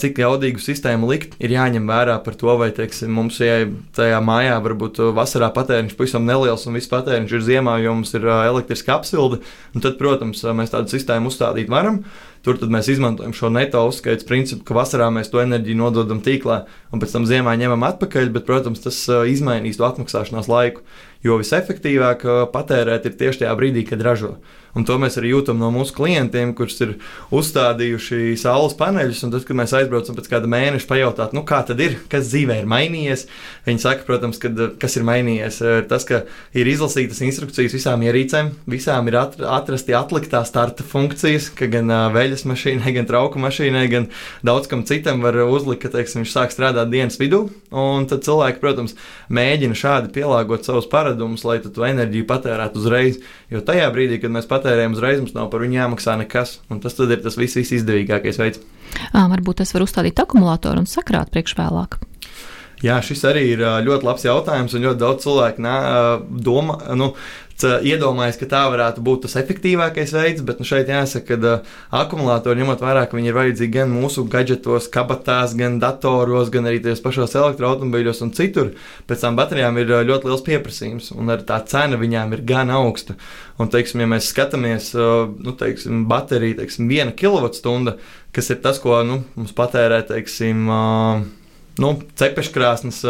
[0.00, 3.64] cik jaudīgu sistēmu likt, ir jāņem vērā par to, vai teiksim, mums ja
[3.96, 8.28] tajā mājā varbūt vasarā patēriņš pavisam neliels un viss patēriņš ir ziemā, jo mums ir
[8.30, 9.42] elektriska apsilde.
[9.76, 12.04] Tad, protams, mēs tādu sistēmu uzstādīt varam.
[12.46, 16.60] Tur mēs izmantojam šo neto uzskaites principu, ka vasarā mēs to enerģiju nododam tīklā
[16.94, 20.84] un pēc tam ziemā ņemam atpakaļ, bet, protams, tas izmainīs to atmaksāšanās laiku.
[21.26, 22.22] Jo visefektīvāk
[22.54, 24.36] patērēt ir tieši tajā brīdī, kad ražo.
[24.76, 26.96] Un to mēs arī jūtam no mūsu klientiem, kurus ir
[27.34, 29.22] uzstādījuši saules paneļus.
[29.26, 32.68] Tad, kad mēs aizbraucam pēc kāda mēneša, pajautāt, nu, kā tad ir, kas dzīvē ir
[32.68, 33.24] mainījies,
[33.66, 35.60] viņi saka, protams, ka, kas ir mainījies.
[35.88, 36.22] Tas, ka
[36.56, 42.92] ir izlasītas instrukcijas visām ierīcēm, visām ir atrasti atliktā starta funkcijas, ka gan veļas mašīnai,
[42.98, 44.10] gan trauku mašīnai, gan
[44.46, 47.46] daudz kam citam var uzlikt, ka teiksim, viņš sāk strādāt dienas vidū.
[47.72, 48.96] Un tad cilvēki, protams,
[49.32, 53.20] mēģina šādi pielāgot savus paradumus, lai to enerģiju patērētu uzreiz.
[53.52, 56.58] Jo tajā brīdī, kad mēs patērējam, patērējam uzreiz, mums nav par viņu jāmaksā nekas.
[56.82, 58.62] Tas ir tas viss, viss izdevīgākais veids.
[59.12, 62.00] À, varbūt es varu uzstādīt akumulātoru un sakrāt priekšvēlāk.
[62.84, 65.76] Jā, šis arī ir ļoti labs jautājums, un ļoti daudz cilvēku nā,
[66.44, 67.14] domā, nu,
[67.64, 72.60] iedomājas, ka tā varētu būt tas efektīvākais veids, bet nu, šeit jāsaka, ka uh, akumulātori,
[72.60, 77.00] ņemot vērā, ka viņi ir vajadzīgi gan mūsu gadgetos, kabatās, gan datoros, gan arī tajos
[77.04, 78.74] pašos elektroautobīļos un citur,
[79.08, 83.16] pēc tam baterijām ir ļoti liels pieprasījums, un arī tā cena viņām ir gan augsta.
[83.56, 87.96] Un, teiksim, ja mēs skatāmies, uh, nu, teiksim, baterija, teiksim, viena kilovatstunda,
[88.36, 91.24] kas ir tas, ko nu, mums patērē, teiksim, uh,
[91.82, 93.02] nu, cepeškrāsnes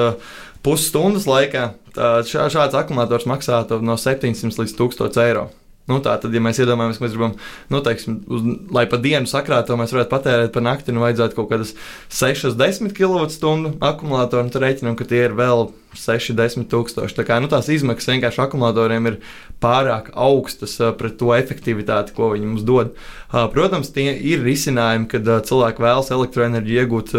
[0.66, 1.70] pusstundas laikā.
[1.96, 5.46] Šā, šāds akumulators maksātu no 700 līdz 1000 eiro.
[5.87, 7.35] Nu, tā tad, ja mēs iedomājamies, ka mēs gribam,
[7.70, 11.52] nu, teiksim, uz, lai pa dienu sakrātu, mēs varētu patērēt par nakti, nu, vajadzētu kaut
[11.52, 11.76] kādas
[12.11, 15.68] 6-10 kWh akumulātoru, un tad rēķinām, ka tie ir vēl
[16.00, 17.16] 6-10 tūkstoši.
[17.16, 19.20] Tā kā nu, tās izmaksas vienkārši akumulatoriem ir
[19.62, 22.94] pārāk augstas pret to efektivitāti, ko viņi mums dod.
[23.30, 27.14] Protams, tie ir risinājumi, kad cilvēki vēlas elektroenerģiju iegūt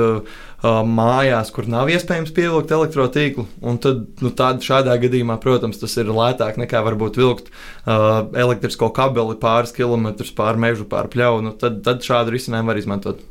[0.66, 3.46] mājās, kur nav iespējams pievilkt elektrotīklu.
[3.84, 9.38] Tad, nu, tād, šādā gadījumā, protams, tas ir lētāk nekā varbūt vilkt uh, elektrisko kabeli
[9.42, 11.46] pāris kilometrus pāri mežu, pāri pļauju.
[11.46, 13.22] Nu, tad, tad šādu risinājumu var izmantot.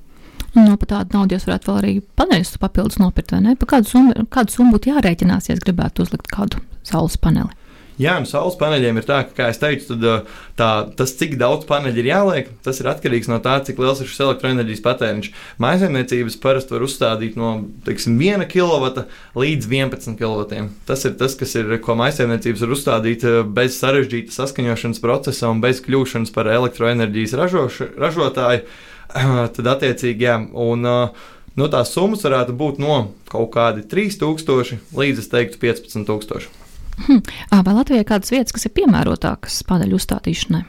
[0.57, 3.57] No nu, tāda nauda jūs varētu vēl arī paneļus papildus nopirkt, vai ne?
[3.61, 7.53] Pa kādu summu, kādu summu būtu jārēķinās, ja gribētu uzlikt kādu saules paneli?
[7.97, 11.65] Jā, nu, saules paneļiem ir tā, ka, kā jau teicu, tad, tā, tas, cik daudz
[11.69, 15.31] paneļu ir jāliek, tas ir atkarīgs no tā, cik liels ir šis elektroenerģijas patēriņš.
[15.65, 17.53] Mājsaimniecības parasti var uzstādīt no
[17.87, 19.07] teiksim, 1 kW
[19.41, 20.67] līdz 11 kW.
[20.89, 23.25] Tas ir tas, kas ir, ko mājsaimniecības var uzstādīt
[23.57, 28.69] bez sarežģīta saskaņošanas procesa un bez kļūšanas par elektroenerģijas ražoš, ražotāju.
[29.57, 30.87] Tad, attiecīgi, jā, un,
[31.57, 36.49] nu, tās summas varētu būt no kaut kādi 3000 līdz, es teiktu, 15000.
[36.97, 37.21] Hmm.
[37.53, 40.65] Vai Latvijai ir kādas vietas, kas ir piemērotākas paneļu uzstādīšanai?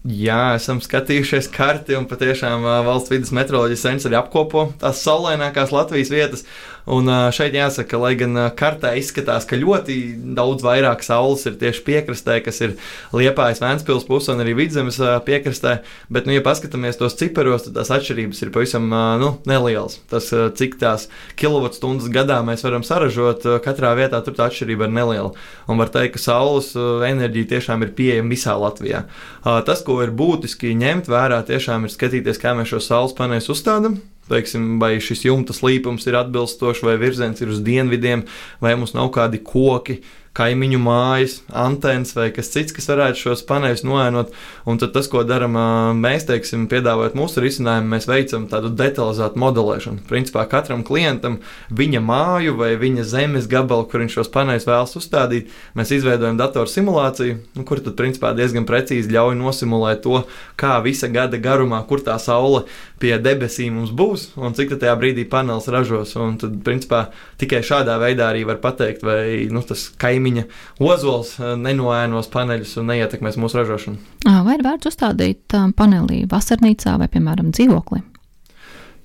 [0.00, 6.12] Jā, esam skatījušies karti, un patiešām valsts vidas meteoroloģijas centrs arī apkopo tās saulainākās Latvijas
[6.12, 6.46] vietas.
[6.90, 9.96] Un šeit jāsaka, lai gan kartē izskatās, ka ļoti
[10.34, 12.74] daudz vairāk saules ir tieši piekrastē, kas ir
[13.14, 15.76] Liepājas Vēnspils puse un arī Vidzemes piekrastē,
[16.10, 18.90] bet, nu, ja paskatāmies tos ciparos, tad tās atšķirības ir pavisam
[19.22, 20.00] nu, nelielas.
[20.10, 21.06] Tas, cik tās
[21.38, 25.34] kilovatstundas gadā mēs varam saražot, katrā vietā tur tā atšķirība ir neliela.
[25.70, 29.04] Un var teikt, ka saules enerģija tiešām ir pieejama visā Latvijā.
[29.44, 34.00] Tas, ko ir būtiski ņemt vērā, tiešām ir skatīties, kā mēs šo saules paneļus uzstādām
[34.30, 38.24] teiksim, vai šis jumta slīpums ir atbilstošs, vai virziens ir uz dienvidiem,
[38.62, 40.00] vai mums nav kādi koki,
[40.36, 44.30] kaimiņu mājas, antenas vai kas cits, kas varētu šos paneļus noēnot.
[44.70, 45.56] Un tad tas, ko darām
[45.98, 50.04] mēs, teiksim, piedāvājot mūsu risinājumu, mēs veicam tādu detalizētu modelēšanu.
[50.10, 51.40] Principā katram klientam
[51.74, 56.70] viņa māju vai viņa zemes gabalu, kur viņš šos paneļus vēlas uzstādīt, mēs izveidojam datoru
[56.70, 60.22] simulāciju, nu, kur tad principā diezgan precīzi ļauj nosimulēt to,
[60.60, 62.64] kā visa gada garumā, kur tā saule
[63.02, 66.14] pie debesīm mums būs un cik tajā brīdī panelis ražos.
[66.20, 67.06] Un tad, principā,
[67.40, 70.46] tikai šādā veidā arī var pateikt, vai nu, tas kaimiņš kaimiņa
[70.84, 73.98] ozols eh, nenoēnos paneļus un neietekmēs mūsu ražošanu.
[74.26, 78.04] Vai ir vērts uzstādīt panelī vasarnīcā vai, piemēram, dzīvoklī?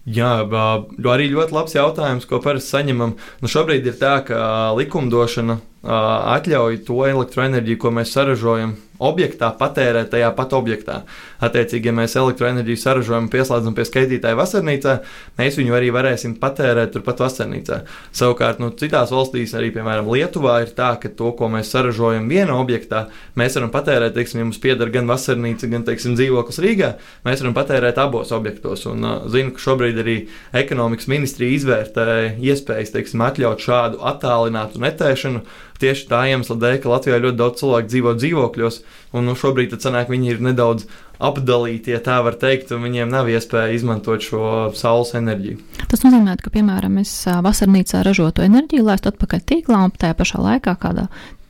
[0.06, 3.15] Jā, arī ļoti labs jautājums, ko parasti saņemam.
[3.41, 4.38] Nu, šobrīd ir tā, ka
[4.78, 11.01] likumdošana atļauj to elektroenerģiju, ko mēs saražojam, objektā patērēt tajā pat objektā.
[11.43, 14.95] Attiecīgi, ja mēs elektroenerģiju saražojam, pieslēdzam pie skaitītāja vasarnīcā,
[15.39, 17.81] mēs viņu arī varēsim patērēt turpat vasarnīcā.
[18.15, 22.55] Savukārt, nu, citās valstīs, arī piemēram Lietuvā, ir tā, ka to, ko mēs saražojam vienā
[22.55, 23.05] objektā,
[23.39, 26.93] mēs varam patērēt, teiksim, ja mums pieder gan vasarnīca, gan teiksim, dzīvoklis Rīgā,
[27.27, 28.88] mēs varam patērēt abos objektos.
[28.91, 30.17] Un uh, zinu, ka šobrīd arī
[30.55, 32.08] ekonomikas ministrija izvērtē
[32.39, 35.43] iespējas teiksim, atļaut šādu attālinātu netēšanu
[35.81, 38.79] tieši tā iemesla dēļ, ka Latvijā ļoti daudz cilvēku dzīvo dzīvokļos,
[39.15, 40.87] un nu, šobrīd sanāk, viņi ir nedaudz
[41.23, 45.61] apdalīti, ja tā var teikt, un viņiem nav iespēja izmantot šo saules enerģiju.
[45.91, 47.13] Tas nozīmē, ka, piemēram, es
[47.45, 51.07] vasarnīcā ražotu enerģiju, laistu atpakaļ tīklā un tajā pašā laikā kādā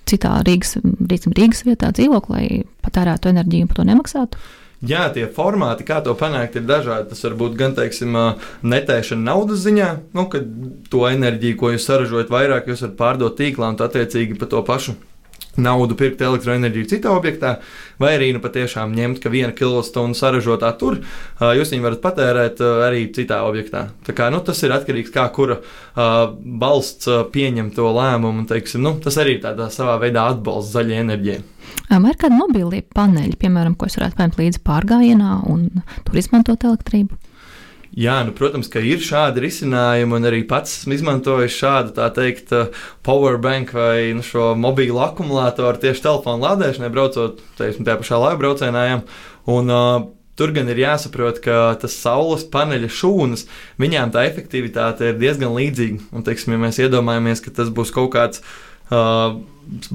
[0.09, 4.45] citā Rīgas, Rīgas vietā dzīvoklī patērētu enerģiju un par to nemaksātu.
[4.85, 7.07] Jā, tie formāti, kā to panākt, ir dažādi.
[7.09, 8.17] Tas var būt gan, teiksim,
[8.61, 10.45] netēšana naudas ziņā, nu, kad
[10.91, 14.97] to enerģiju, ko jūs saražojat vairāk, jūs varat pārdot tīklā un attiecīgi par to pašu
[15.55, 17.55] naudu pirkt elektroenerģiju citā objektā,
[18.01, 20.99] vai arī nu, patiešām ņemt, ka viena kilovatstundu saražotā tur,
[21.39, 23.85] jūs viņu varat patērēt arī citā objektā.
[24.05, 25.59] Tā kā, nu, tas ir atkarīgs no tā, kura
[25.95, 28.47] valsts pieņem to lēmumu.
[28.49, 31.43] Teiksim, nu, tas arī ir tādā savā veidā atbalsts zaļai enerģijai.
[31.89, 35.69] Vai ir kādi mobili paneļi, piemēram, ko es varētu paņemt līdzi pārgājienā un
[36.03, 37.17] tur izmantot elektrību?
[37.95, 42.51] Jā, nu, protams, ka ir šādi risinājumi, un arī pats esmu izmantojis šādu, tā teikt,
[43.07, 48.85] powerbank vai nu, šo mobīlu akumulātoru tieši telefonu lādēšanai, braucot teiksim, tajā pašā laika braucienā.
[49.55, 53.45] Un, uh, Tur gan ir jāsaprot, ka tas saules paneļa šūnas,
[53.79, 56.09] viņām tā efektivitāte ir diezgan līdzīga.
[56.11, 58.41] Un, teiksim, ja mēs iedomājamies, ka tas būs kaut kāds
[58.91, 59.37] uh,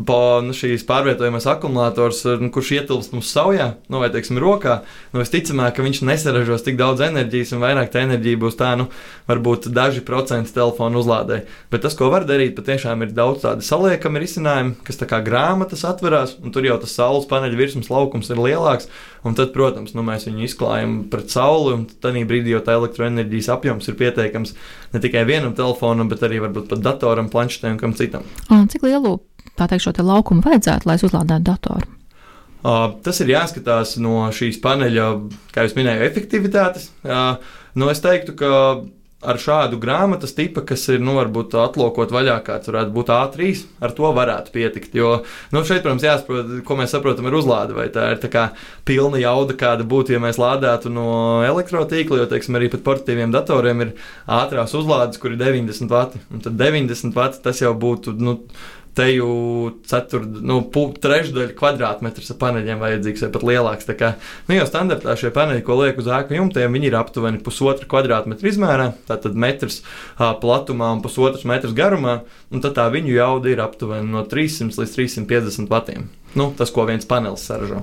[0.07, 4.81] Pa, nu, šīs pārvietojamas akumulators, nu, kurš ietilpst mums savā, nu, vai teiksim, rokā,
[5.13, 8.89] nu, visticamāk, ka viņš nesaražos tik daudz enerģijas, un vairāk tā enerģija būs tā, nu,
[9.31, 11.45] varbūt daži procenti telefona uzlādē.
[11.71, 15.87] Bet tas, ko var darīt, patiešām ir daudz tādu saliekami risinājumi, kas tā kā grāmatas
[15.87, 18.91] atverās, un tur jau tas saules paneļa virsmas laukums ir lielāks,
[19.23, 23.53] un tad, protams, nu, mēs viņu izklājam pret sauli, un tad brīdī jau tā elektroenerģijas
[23.55, 24.55] apjoms ir pietiekams
[24.95, 28.27] ne tikai vienam telefonam, bet arī varbūt pat datoram, planšetēm un kam citam.
[28.51, 29.19] Un cik lielu
[29.59, 31.97] tā teikt, šo te laukumu vajadzētu, lai es uzlādētu datoru?
[32.61, 35.11] Uh, tas ir jāskatās no šīs paneļa,
[35.55, 36.91] kā jau minēju, efektivitātes.
[37.07, 37.39] Uh,
[37.81, 38.51] nu, es teiktu, ka
[39.21, 43.51] ar šādu grāmatas tipu, kas ir, nu, varbūt atlokot vaļā, kāds varētu būt A3,
[43.85, 44.97] ar to varētu pietikt.
[44.97, 45.11] Jo,
[45.53, 48.47] nu, šeit, protams, jāsaprot, ko mēs saprotam ar uzlādi, vai tā ir tā kā
[48.89, 51.11] pilna jauda, kāda būtu, ja mēs lādētu no
[51.45, 53.95] elektrotīkla, jo, teiksim, arī pat portatīviem datoriem ir
[54.41, 58.39] ātrās uzlādes, kur ir 90 vati, un tad 90 vati tas jau būtu, nu,
[59.01, 59.31] teju
[59.89, 60.61] ceturdaļu, nu,
[61.01, 63.89] trešdaļu kvadrātmetrs ar paneļiem vajadzīgs, vai pat lielāks.
[63.89, 64.13] Tā kā,
[64.49, 68.91] nu, jau standartā šie paneļi, ko liek uz ēku jumtiem, ir aptuveni pusotra kvadrātmetra izmērā,
[69.09, 72.21] tātad metrs uh, platumā un pusotrs metrs garumā,
[72.53, 76.09] un tā viņu jauda ir aptuveni no 300 līdz 350 vatiem.
[76.39, 77.81] Nu, tas, ko viens panelis saražo.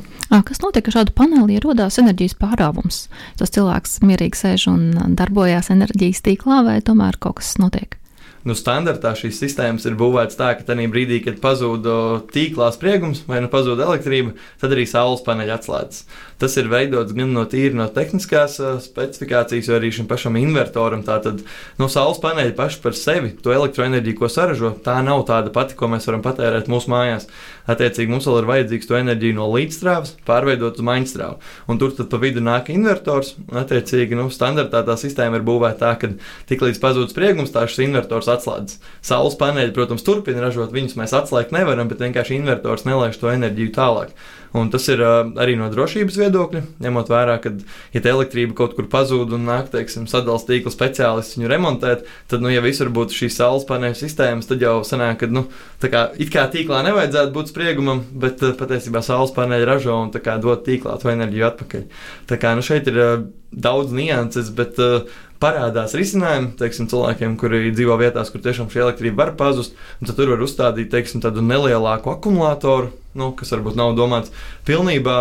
[0.47, 3.01] Kas notiek ar šādu paneli, ja radās enerģijas pārāvums?
[3.39, 7.99] Tas cilvēks mierīgi sēž un darbojas enerģijas tīklā, vai tomēr kaut kas notiek?
[8.45, 11.88] Nu, standartā šīs sistēmas ir būvētas tā, ka tajā brīdī, kad pazūd
[12.34, 16.06] tīklā spriegums vai nu pazūd elektrība, tad arī saules paneļi atslēdzas.
[16.38, 21.02] Tas ir veidots gan no tīri no tehniskās uh, specifikācijas, jo arī šim pašam invertoram
[21.08, 21.41] tātad
[21.80, 25.89] nu, saules paneļi paši par sevi, to elektroenerģiju, ko saražo, tā nav tāda pati, ko
[25.89, 27.26] mēs varam patērēt mūsu mājās.
[27.67, 31.38] Attiecīgi mums vēl ir vajadzīgs to enerģiju no līdzstrāvas pārveidot uz maņstrāvu.
[31.67, 33.34] Un tur pa vidu nāk invertors.
[33.51, 36.12] Attiecīgi, nu, standartā tā sistēma ir būvēta tā, ka
[36.49, 38.80] tiklīdz pazūd spriegums, tā šis invertors atslēgas.
[39.06, 43.75] Saules paneļi, protams, turpina ražot, viņus mēs atslēgt nevaram, bet vienkārši invertors nelaiž to enerģiju
[43.75, 44.15] tālāk.
[44.55, 47.51] Un tas ir uh, arī no drošības viedokļa, ņemot vērā, ka,
[47.95, 52.51] ja elektrība kaut kur pazūd un nāk, teiksim, sadalījuma tīkla speciālists viņu remontēt, tad, nu,
[52.53, 55.48] ja visur būtu šīs saules paneļu sistēmas, tad jau sanāk, ka, nu,
[55.83, 60.13] tā kā it kā tīklā nevajadzētu būt spriegumam, bet uh, patiesībā saules paneļi ražo un
[60.15, 61.85] dod tīklā to enerģiju atpakaļ.
[62.31, 65.08] Tā kā nu, šeit ir uh, daudz nianses, bet uh,
[65.42, 69.75] parādās risinājumi teiksim, cilvēkiem, kuri dzīvo vietās, kur tiešām šī elektrība var pazust.
[70.04, 74.33] Tad tur var uzstādīt teiksim, tādu nelielāku akumulātoru, nu, kas varbūt nav domāts
[74.67, 75.17] pilnībā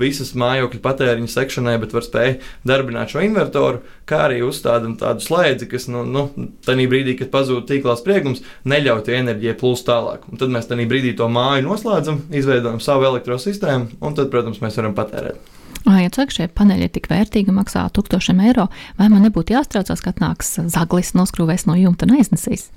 [0.00, 2.34] visas mājokļa patēriņa sekšanai, bet var spēj
[2.68, 6.26] darbināt šo invertoru, kā arī uzstādīt tādu slēdzi, kas nu, nu,
[6.66, 10.26] tajā brīdī, kad pazūd tīklā spriegums, neļauj tai enerģijai plūst tālāk.
[10.30, 14.80] Un tad mēs tajā brīdī to māju noslēdzam, izveidojam savu elektrosistēmu, un tad, protams, mēs
[14.80, 15.59] varam patērēt.
[15.88, 18.68] Ja cik šie paneļi ir tik vērtīgi, maksā tūkstošiem eiro,
[18.98, 22.68] vai man nebūtu jāstraucās, ka atnāks zaglis, noskrūvēs no jumta un aiznesīs?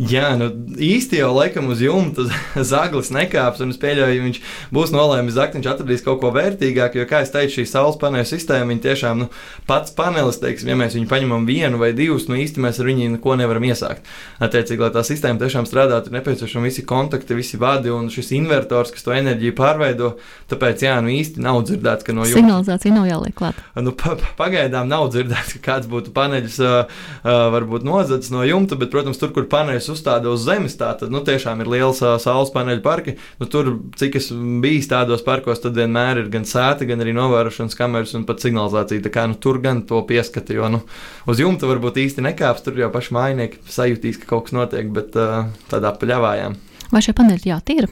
[0.00, 0.46] Jā, nu
[0.80, 2.24] īsti jau laikam uz jumta
[2.72, 4.38] zaglis nekāps, un es pieļauju, ka viņš
[4.72, 7.02] būs nolēmis zakt, viņš atradīs kaut ko vērtīgāku.
[7.02, 9.28] Jo, kā jau teicu, šī saules paneļa sistēma, viņa tiešām nu,
[9.68, 13.10] pats panelis, teiksim, ja mēs viņu paņemam vienu vai divus, nu īsti mēs ar viņu
[13.18, 14.08] neko nevaram iesākt.
[14.40, 18.94] Attiecīgi, lai tā sistēma tiešām strādātu, ir nepieciešami visi kontakti, visi vadi un šis invertors,
[18.96, 20.14] kas to enerģiju pārveido.
[20.48, 23.60] Tāpēc, jā, nu īsti nav dzirdēts, ka no jumta signalizācija nav jāliek klāt.
[23.76, 28.80] Nu, pa, pagaidām nav dzirdēts, ka kāds būtu paneļus uh, uh, varbūt nozadzis no jumta,
[28.80, 32.14] bet, protams, tur, kur paneļus uzstāda uz zemes, tā tad nu, tiešām ir liels uh,
[32.22, 33.16] saules paneļu parki.
[33.40, 37.78] Nu, tur, cik es biju tādos parkos, tad vienmēr ir gan sēta, gan arī novērošanas
[37.78, 39.04] kameras un pat signalizācija.
[39.06, 40.82] Tā kā nu, tur gan to pieskata, jo nu,
[41.30, 45.18] uz jumta varbūt īsti nekāps, tur jau paši mājnieki sajūtīs, ka kaut kas notiek, bet
[45.18, 46.58] uh, tādā paļāvājām.
[46.90, 47.90] Vai šie paneļi jātīra?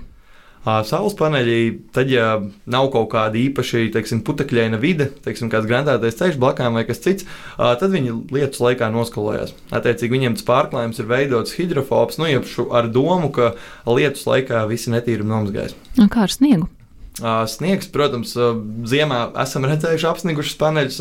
[0.66, 1.58] Saules paneļi,
[1.94, 2.38] tad, ja
[2.68, 7.28] nav kaut kāda īpaša, teiksim, putekļaina vide, teiksim, kāds grantētais ceļš blakām vai kas cits,
[7.56, 9.54] tad viņi lietus laikā noskalojās.
[9.72, 12.28] Attiecīgi, viņiem tas pārklājums ir veidots hidrofobs, nu,
[12.74, 13.54] ar domu, ka
[13.88, 15.78] lietus laikā visi netīrumi nomazgājas.
[16.10, 16.68] Kā ar sniegu?
[17.18, 18.36] Sniegs, protams,
[18.86, 20.98] ziemā esam redzējuši apsnigušas paneļus.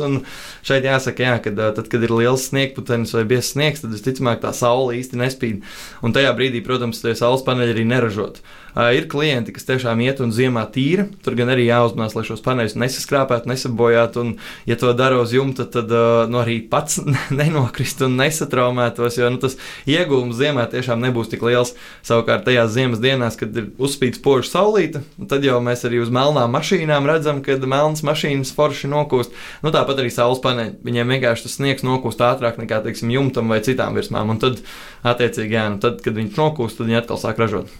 [0.65, 4.49] Šeit jāsaka, jā, ka tad, kad ir liels sniegputenis vai biezs sniegs, tad visticamāk tā
[4.57, 5.67] saule īsti nespīd.
[6.01, 8.41] Un tajā brīdī, protams, tie saules paneļi arī neražot.
[8.41, 11.07] Uh, ir klienti, kas tiešām iet un ziemā tīra.
[11.25, 14.21] Tur gan arī jāuzmanās, lai šos paneļus nesaskrāpētu, nesabojātu.
[14.21, 14.33] Un,
[14.69, 15.89] ja to dara uz jumta, tad
[16.29, 16.99] nu, arī pats
[17.39, 19.17] nenokrist un nesatraumētos.
[19.17, 19.57] Jo nu, tas
[19.89, 21.73] iegūms ziemā tiešām nebūs tik liels.
[22.05, 25.01] Savukārt tajās ziemas dienās, kad ir uzspīdus poža saulīte,
[25.31, 29.33] tad jau mēs arī uz melnām mašīnām redzam, kad melnas mašīnas forši nokūst.
[29.65, 30.77] Nu, tāpat arī saules paneļi.
[30.85, 34.35] Viņiem vienkārši tas sniegs nokūst ātrāk nekā teiksim, jumtam vai citām virsmām.
[34.35, 34.61] Un tad,
[35.07, 37.73] attiecīgi, jā, nu, tad, kad viņš nokūst, tad viņi atkal sāk ražot.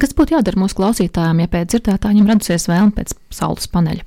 [0.00, 4.06] Kas būtu jādara mūsu klausītājiem, ja pēc dzirdētājiem radusies vēlme pēc saules paneļa?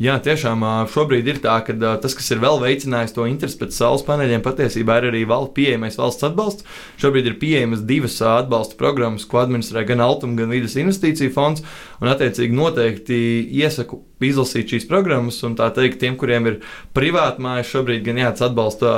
[0.00, 4.00] Jā, tiešām šobrīd ir tā, ka tas, kas ir vēl veicinājis to interesi pēc saules
[4.06, 6.64] paneļiem, patiesībā ir arī val, pieejamais valsts atbalsts.
[7.02, 11.60] Šobrīd ir pieejamas divas atbalsta programmas, ko administrē gan Altuma, gan Vides investīcija fonds.
[12.00, 13.16] Un, attiecīgi, noteikti
[13.60, 16.56] iesaku izlasīt šīs programmas, un tā teikt, tiem, kuriem ir
[16.96, 18.90] privāti mājas, šobrīd gan jāatbalsta atbalsta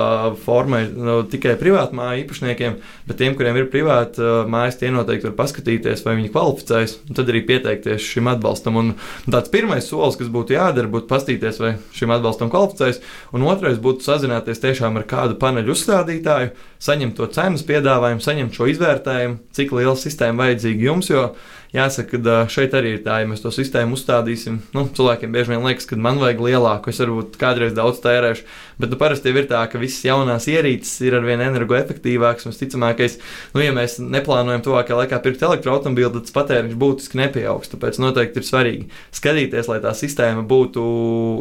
[0.43, 5.37] formai no, tikai privātu māju īpašniekiem, bet tiem, kuriem ir privāti mājas, tie noteikti var
[5.39, 8.79] paskatīties, vai viņi kvalificējas, un tad arī pieteikties šim atbalstam.
[8.81, 8.93] Un
[9.27, 13.03] tāds pirmais solis, kas būtu jādara, būtu paskatīties, vai šim atbalstam kvalificējas,
[13.35, 18.71] un otrais būtu sazināties tiešām ar kādu paneļu uzstādītāju, saņemt to cenas piedāvājumu, saņemt šo
[18.75, 21.11] izvērtējumu, cik liela sistēma vajadzīga jums.
[21.13, 21.29] Jo
[21.77, 25.65] jāsaka, ka šeit arī ir tā, ja mēs to sistēmu uzstādīsim, nu, cilvēkiem bieži vien
[25.67, 28.47] liekas, ka man vajag lielāku, es varbūt kādreiz daudz tērēšu,
[28.83, 32.49] bet nu, parasti ir tā, ka visas jaunās ierīces ir arvien energoefektīvākas.
[32.49, 33.19] Un, visticamākais,
[33.55, 37.73] nu, ja mēs neplānojam tuvākajā laikā pirkt elektroautobīlu, tad patēriņš būtiski nepieaugs.
[37.73, 40.85] Tāpēc noteikti ir svarīgi skatīties, lai tā sistēma būtu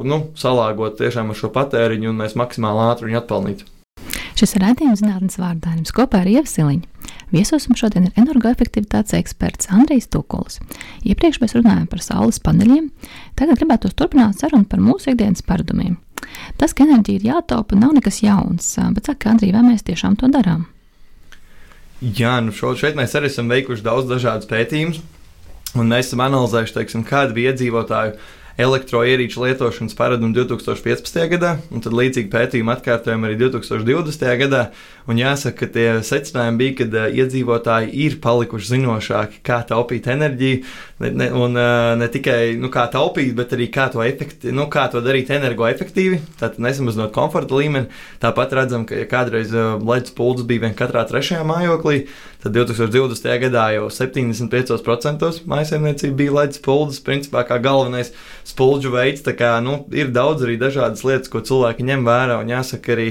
[0.08, 3.81] nu, salāgota tiešām ar šo patēriņu un mēs maksimāli ātri viņu atpelnītu.
[4.42, 6.88] Šis raidījums zinātnes vārdājums kopā ar Ievsiliņu.
[7.30, 10.58] Viesos mums šodien ir energoefektivitātes eksperts Andrijs Tukulis.
[11.06, 12.88] Iepriekš mēs runājām par saules paneļiem,
[13.38, 16.00] tagad gribētu turpināt sarunu par mūsu ikdienas paradumiem.
[16.58, 20.32] Tas, ka enerģija ir jātaupa, nav nekas jauns, bet saka, Andrija, vai mēs tiešām to
[20.34, 20.66] darām?
[22.02, 25.04] Jā, nu šo, šeit mēs arī esam veikuši daudz dažādus pētījumus,
[25.78, 28.18] un mēs esam analizējuši, teiksim, kāda bija iedzīvotāju
[28.62, 31.20] elektroierīču lietošanas paradumu 2015.
[31.34, 34.26] gadā, un tad līdzīgi pētījumu atkārtojam arī 2020.
[34.46, 34.64] gadā.
[35.10, 40.60] Un jāsaka, ka tie secinājumi bija, ka uh, iedzīvotāji ir palikuši zinošāki, kā taupīt enerģiju,
[41.02, 44.68] ne, ne, un uh, ne tikai nu, kā taupīt, bet arī kā to, efekti, nu,
[44.72, 47.90] kā to darīt energoefektīvi, tātad nesamazinot komforta līmeni.
[48.22, 52.04] Tāpat redzam, ka ja kādreiz uh, ledus pulds bija vien katrā trešajā mājoklī,
[52.44, 53.28] tad 2020.
[53.46, 58.14] gadā jau 75% mājsaimniecība bija ledus pulds, principā kā galvenais
[58.48, 59.26] spuldžu veids.
[59.38, 63.08] Kā, nu, ir daudz arī dažādas lietas, ko cilvēki ņem vērā, un jāsaka arī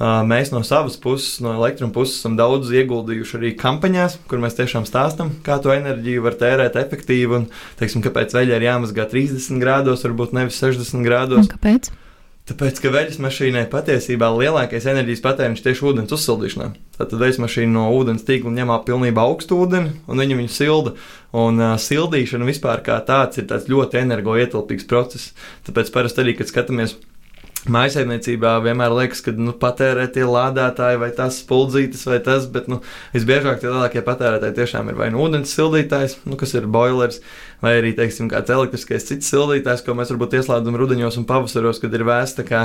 [0.00, 4.86] Mēs no savas puses, no elektruma puses, esam daudz ieguldījuši arī kampaņās, kur mēs tiešām
[4.88, 10.06] stāstām, kā to enerģiju var tērēt efektīvi un, teiksim, kāpēc veļai ir jāmazgā 30 grādos,
[10.08, 11.44] varbūt nevis 60 grādos.
[11.44, 11.92] Un kāpēc?
[12.50, 16.70] Tāpēc, ka veļas mašīnai patiesībā lielākais enerģijas patēriņš tieši ūdens uzsildīšanā.
[16.96, 20.96] Tātad veļas mašīna no ūdens tīkla ņem pilnībā augstu ūdeni, un viņa viņu silda.
[21.36, 25.30] Un uh, sildīšana vispār kā tāds ir tāds ļoti energoietilpīgs process.
[25.68, 26.96] Tāpēc parasti arī, kad skatāmies
[27.68, 32.78] Mājsaimniecībā vienmēr liekas, ka nu, patērē tie lādētāji vai tās spuldzītes vai tas, bet nu,
[33.12, 37.20] visbiežāk tie lielākie patērētāji tiešām ir vai nu ūdens sildītājs, nu, kas ir boilers,
[37.60, 41.92] vai arī, teiksim, kāds elektriskais cits sildītājs, ko mēs varbūt ieslēdzam rudenos un pavasaros, kad
[41.98, 42.62] ir vēsta, kā,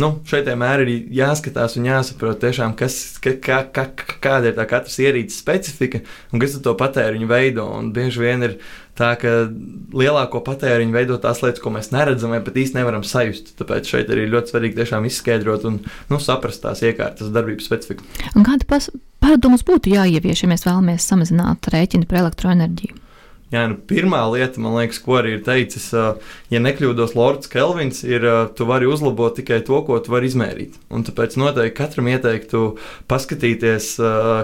[0.00, 3.84] nu, šeit vienmēr ir jāskatās un jāsaprot tiešām, kas, ka, kā, kā,
[4.24, 6.00] kāda ir tā katras ierīces specifika
[6.32, 8.60] un kas to patēriņu veido, un bieži vien ir
[8.98, 9.34] tā, ka
[9.96, 13.54] lielāko patēriņu veido tās lietas, ko mēs neredzam, vai pat īsti nevaram sajust.
[13.58, 15.80] Tāpēc šeit arī ļoti svarīgi tiešām izskaidrot un
[16.10, 18.06] nu, saprast tās iekārtas darbības specifiku.
[18.34, 18.80] Un kāda
[19.22, 23.07] paradumus būtu jāievieš, ja mēs vēlamies samazināt rēķinu par elektroenerģiju?
[23.48, 25.86] Jā, nu, pirmā lieta, man liekas, ko arī ir teicis,
[26.52, 30.76] ja nekļūdos Lords Kelvins, ir, tu vari uzlabot tikai to, ko tu vari izmērīt.
[30.92, 32.62] Un tāpēc noteikti katram ieteiktu
[33.08, 33.94] paskatīties,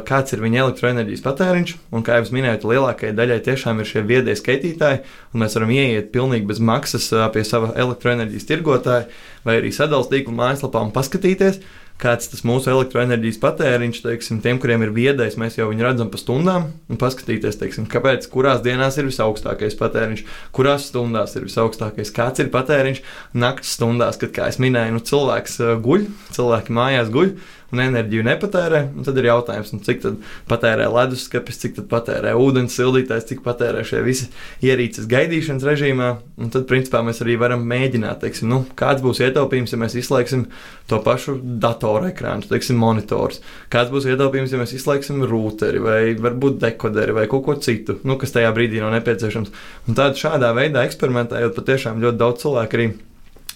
[0.08, 1.76] kāds ir viņa elektroenerģijas patēriņš.
[1.92, 6.08] Un, kā jau minēju, lielākajai daļai tiešām ir šie viedie skaitītāji, un mēs varam ieiet
[6.14, 9.04] pilnīgi bez maksas pie sava elektroenerģijas tirgotāja
[9.44, 11.60] vai arī sadalījuma tīkla mājaslapā un paskatīties
[12.02, 16.20] kāds tas mūsu elektroenerģijas patēriņš, teiksim, tiem, kuriem ir viedais, mēs jau viņu redzam pa
[16.20, 20.24] stundām, un paskatīties, teiksim, kāpēc, kurās dienās ir visaugstākais patēriņš,
[20.56, 23.02] kurās stundās ir visaugstākais, kāds ir patēriņš
[23.38, 27.36] naktas stundās, kad, kā jau minēju, nu, cilvēks uh, guļ, cilvēki mājās guļ
[27.74, 28.80] un enerģiju nepatērē.
[28.94, 30.04] Un tad ir jautājums, nu, cik
[30.50, 34.28] patērē leduskapis, cik patērē ūdens sildītājs, cik patērē šie visi
[34.64, 36.10] ierīces gaidīšanas režīmā.
[36.40, 40.46] Un tad, principā, mēs arī varam mēģināt, teiksim, nu, kāds būs ietaupījums, ja mēs izslēgsim
[40.90, 43.40] to pašu datoru ekrānu, teiksim, monitors.
[43.72, 48.18] Kāds būs ietaupījums, ja mēs izslēgsim rūteri vai varbūt dekoderi vai kaut ko citu, nu,
[48.20, 49.54] kas tajā brīdī nav nepieciešams.
[49.88, 52.92] Un tādā šādā veidā eksperimentējot, patiešām ļoti daudz cilvēku arī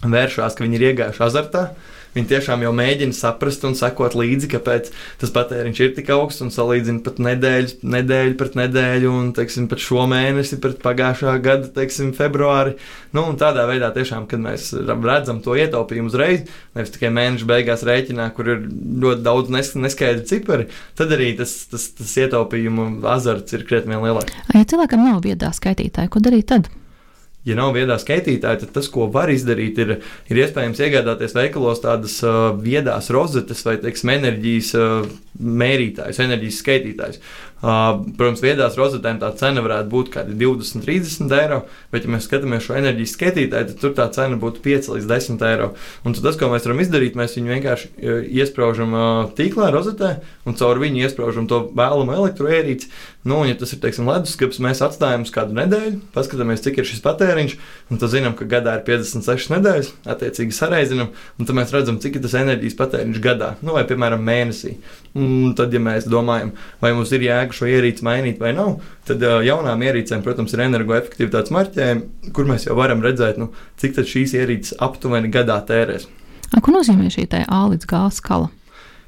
[0.07, 1.69] vēršās, ka viņi ir iegājuši azartā
[2.17, 4.91] Viņi tiešām jau mēģina saprast un sekot līdzi, kāpēc
[5.21, 9.83] tas patēriņš ir tik augsts un salīdzina pat nedēļu, nedēļu pret nedēļu, un teiksim, pat
[9.85, 12.77] šo mēnesi pret pagājušā gada teiksim, februāri.
[13.17, 18.31] Nu, tādā veidā, tiešām, kad mēs redzam to ietaupījumu uzreiz, nevis tikai mēneša beigās rēķinā,
[18.37, 18.67] kur ir
[19.05, 24.37] ļoti daudz nes neskaidru cipari, tad arī tas, tas, tas ietaupījumu azarts ir krietni lielāks.
[24.55, 26.69] Ja cilvēkam nav viedā skaitītāja, ko darīt tad?
[27.49, 29.95] Ja nav viedā skaitītāja, tad tas, ko var izdarīt, ir,
[30.31, 37.21] ir iespējams iegādāties veikalos tādas uh, viedās rozetes vai teiksim, enerģijas uh, mērītājus, enerģijas skaitītājus.
[37.59, 42.13] Uh, protams, viedās rozetēm tā cena varētu būt kaut kādi 20, 30 eiro, bet, ja
[42.15, 45.73] mēs skatāmies šo enerģijas skaitītāju, tad tur tā cena būtu 5 līdz 10 eiro.
[46.07, 49.07] Un tas, ko mēs varam izdarīt, mēs viņu vienkārši uh, iesprāžam uh,
[49.39, 52.93] tīklā, rozetē, un caur viņu iesprāžam to vēlamo elektroierīci.
[53.27, 56.87] Nu, un, ja tas ir teiksim, leduskapis, mēs atstājam uz kādu nedēļu, paskatāmies, cik ir
[56.87, 57.55] šis patēriņš,
[57.91, 62.17] un tad zinām, ka gadā ir 56 nedēļas, attiecīgi sareizinām, un tad mēs redzam, cik
[62.17, 64.77] ir tas enerģijas patēriņš gadā, nu, vai piemēram mēnesī.
[65.19, 68.77] Un tad, ja mēs domājam, vai mums ir jēga šo ierīci mainīt vai nav,
[69.09, 73.51] tad uh, jaunām ierīcēm, protams, ir energoefektivitātes marķējumi, kur mēs jau varam redzēt, nu,
[73.83, 76.07] cik šīs ierīces aptuveni gadā tērēs.
[76.63, 78.49] Ko nozīmē šī A līdz G skala?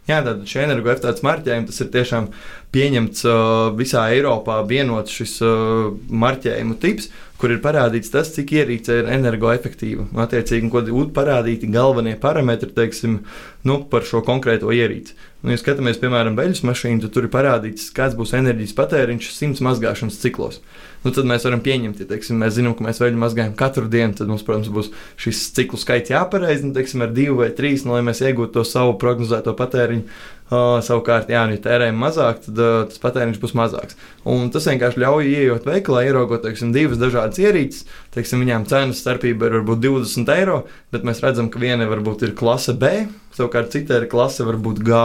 [0.08, 2.28] Jā, tad šī energoefektivitātes marķējuma tas ir tiešām
[2.74, 7.10] pieņemts uh, visā Eiropā vienots šis uh, marķējumu tips,
[7.40, 10.10] kur ir parādīts tas, cik ierīce ir energoefektīva.
[10.26, 13.22] Attiecīgi, ko ir parādīti galvenie parametri teiksim,
[13.64, 15.16] nu, par šo konkrēto ierīci.
[15.40, 19.62] Nu, ja skatāmies, piemēram, beļģis mašīnu, tad tur ir parādīts, kāds būs enerģijas patēriņš simts
[19.64, 20.58] mazgāšanas ciklos.
[21.00, 24.12] Nu, tad mēs varam pieņemt, ja teiksim, mēs zinām, ka mēs veļu mazgājam katru dienu,
[24.18, 24.90] tad mums, protams, būs
[25.20, 28.66] šis ciklu skaits jāpareiz, nu, teiksim, ar divu vai trīs, nu, lai mēs iegūtu to
[28.68, 30.04] savu prognozēto patēriņu
[30.50, 33.94] Uh, savukārt, ja nu tērējam mazāk, tad uh, tas patēriņš būs mazāks.
[34.26, 37.84] Un tas vienkārši ļauj ienākt veikalā, ieraugot teiksim, divas dažādas ierīces.
[38.16, 42.34] Teiksim, viņām cenas starpība ir varbūt 20 eiro, bet mēs redzam, ka viena varbūt ir
[42.34, 42.90] klase B,
[43.38, 45.04] savukārt cita ir klase varbūt G.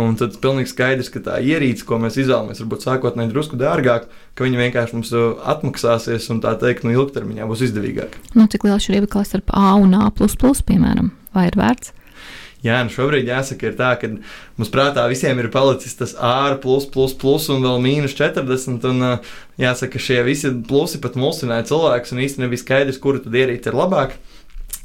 [0.00, 4.08] Un tad ir pilnīgi skaidrs, ka tā ierīce, ko mēs izvēlamies, varbūt sākotnēji drusku dārgāk,
[4.38, 5.12] ka viņa vienkārši mums
[5.50, 8.16] atmaksāsies un tā teikt, nu, ilgtermiņā būs izdevīgāk.
[8.32, 11.92] Nu, cik liela šķirība klasa starp A un A, piemēram, vai ir vērts?
[12.60, 14.10] Jā, nu šobrīd jāsaka, tā, ka
[14.58, 18.84] mums prātā visiem ir palicis tas ārā plus, plus, plus un vēl mīnus 40.
[18.90, 19.06] Un,
[19.60, 23.78] jāsaka, šie visi plusi pat mulsināja cilvēkus un īstenībā nebija skaidrs, kura tad ierīce ir
[23.80, 24.20] labāka.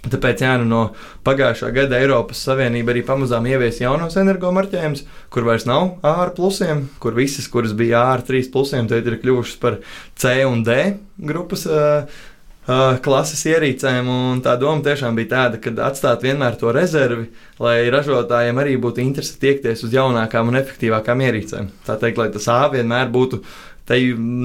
[0.06, 0.82] Tāpēc jā, nu no
[1.26, 5.02] pagājušā gada Eiropas Savienība arī pamazām ievies jaunos energomarķējumus,
[5.34, 9.58] kur vairs nav ārā plusiem, kur visas, kuras bija ārā trīs plusiem, tagad ir kļuvušas
[9.64, 9.80] par
[10.22, 10.78] C un D
[11.18, 11.66] grupas.
[11.66, 12.24] Uh,
[12.66, 14.10] klases ierīcēm.
[14.46, 17.30] Tā doma tiešām bija tāda, ka atstāt vienmēr to rezervi,
[17.62, 21.70] lai ražotājiem arī būtu interese tiekties uz jaunākām un efektīvākām ierīcēm.
[21.86, 23.44] Tā teikt, lai tas A vienmēr būtu
[23.86, 24.00] te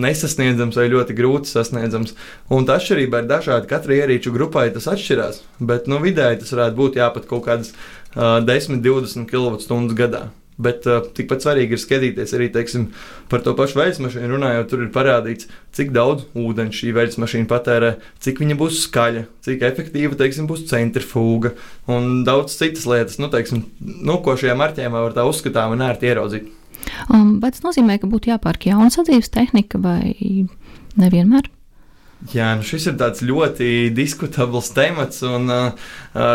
[0.04, 2.12] nesasniedzams vai ļoti grūti sasniedzams.
[2.52, 3.68] Un tā atšķirība ir dažāda.
[3.70, 8.36] Katrai ierīču grupai tas atšķirās, bet nu, vidēji tas varētu būt jāpat kaut kādas uh,
[8.44, 10.28] 10, 20 kWh gadā.
[10.60, 12.90] Bet uh, tikpat svarīgi ir skatīties arī teiksim,
[13.32, 14.30] par to pašu veidu mašīnu.
[14.34, 19.26] Runājot, tur ir parādīts, cik daudz ūdens šī veids mašīna patērē, cik viņa būs skaļa,
[19.46, 21.54] cik efektīva teiksim, būs centrifūga
[21.90, 26.10] un daudz citas lietas, nu, teiksim, nu, ko šajā marķējumā var tā uzskatām un ērti
[26.10, 26.50] ieraudzīt.
[27.12, 30.14] Um, vai tas nozīmē, ka būtu jāpērk jauna sadzīves tehnika vai
[31.00, 31.48] nevienmēr?
[32.28, 35.94] Jā, nu šis ir ļoti diskutabls temats, un uh,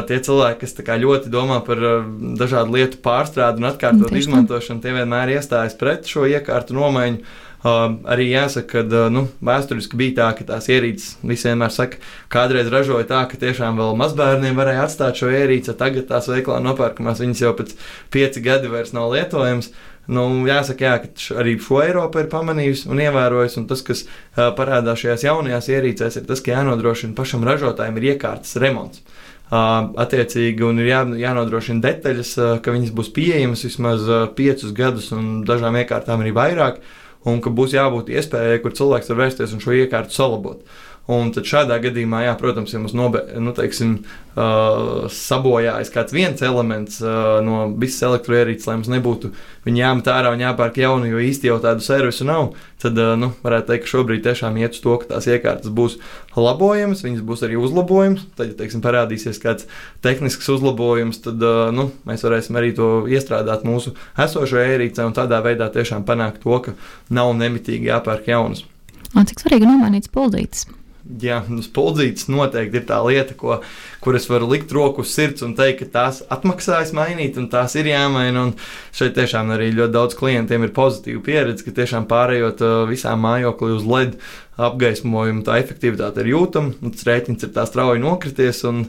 [0.10, 0.74] tie cilvēki, kas
[1.04, 2.08] ļoti domā par uh,
[2.40, 7.22] dažādu lietu pārstrādi un atkārtot izmantošanu, tie vienmēr iestājas pret šo iekārtu nomaiņu.
[7.66, 12.02] Uh, arī jāsaka, ka uh, nu, vēsturiski bija tā, ka tās ierīces vienmēr saka,
[12.34, 17.24] kādreiz ražoja tā, ka tiešām vēl mazbērniem varēja atstāt šo ierīci, tagad tās veiklā nopērkamās
[17.24, 17.74] viņas jau pēc
[18.14, 19.72] pieci gadi vairs nav lietojamas.
[20.08, 23.60] Nu, jāsaka, jā, ka arī šo Eiropu ir pamanījusi un ievērojusi.
[23.62, 28.12] Un tas, kas uh, parādās šajās jaunajās ierīcēs, ir tas, ka jānodrošina pašam ražotājam ir
[28.14, 29.02] iekārtas remonts.
[29.46, 34.06] Uh, attiecīgi, un ir jā, jānodrošina detaļas, uh, ka viņas būs pieejamas vismaz
[34.38, 36.82] piecus gadus, un dažām iekārtām arī vairāk,
[37.30, 40.62] un ka būs jābūt iespējai, kur cilvēks var vērsties un šo iekārtu salabot.
[41.06, 43.92] Un tad šādā gadījumā, jā, protams, ja mums nobe, nu, teiksim,
[44.34, 49.30] uh, sabojājas kāds viens elements uh, no visas elektroierīces, lai mums nebūtu
[49.68, 53.30] viņi jāmet ārā un jāpērk jaunu, jo īsti jau tādu servisu nav, tad uh, nu,
[53.46, 56.00] varētu teikt, ka šobrīd tiešām iet uz to, ka tās iekārtas būs
[56.34, 58.24] labojamas, viņas būs arī uzlabojamas.
[58.40, 59.68] Tad, ja teiksim, parādīsies kāds
[60.06, 63.94] tehnisks uzlabojums, tad uh, nu, mēs varēsim arī to iestrādāt mūsu
[64.26, 66.74] esošajā ierīcē un tādā veidā tiešām panākt to, ka
[67.14, 68.66] nav nemitīgi jāpērk jaunas.
[69.14, 70.66] Un cik svarīgi nomainīt spuldītes?
[71.06, 73.60] Jā, nu, spuldzītes noteikti ir tā lieta, ko,
[74.06, 77.74] kur es varu likt roku uz sirds un teikt, ka tās atmaksājas mainīt, un tās
[77.80, 78.46] ir jāmaina.
[78.46, 78.54] Un
[78.94, 83.74] šeit tiešām arī ļoti daudz klientiem ir pozitīva pieredze, ka tiešām pārējot uh, visām mājokli
[83.74, 84.20] uz LED
[84.56, 88.62] apgaismojumu, tā efektivitāte ir jūtama, un tas rēķins ir tā strauji nokrities.
[88.70, 88.86] Un,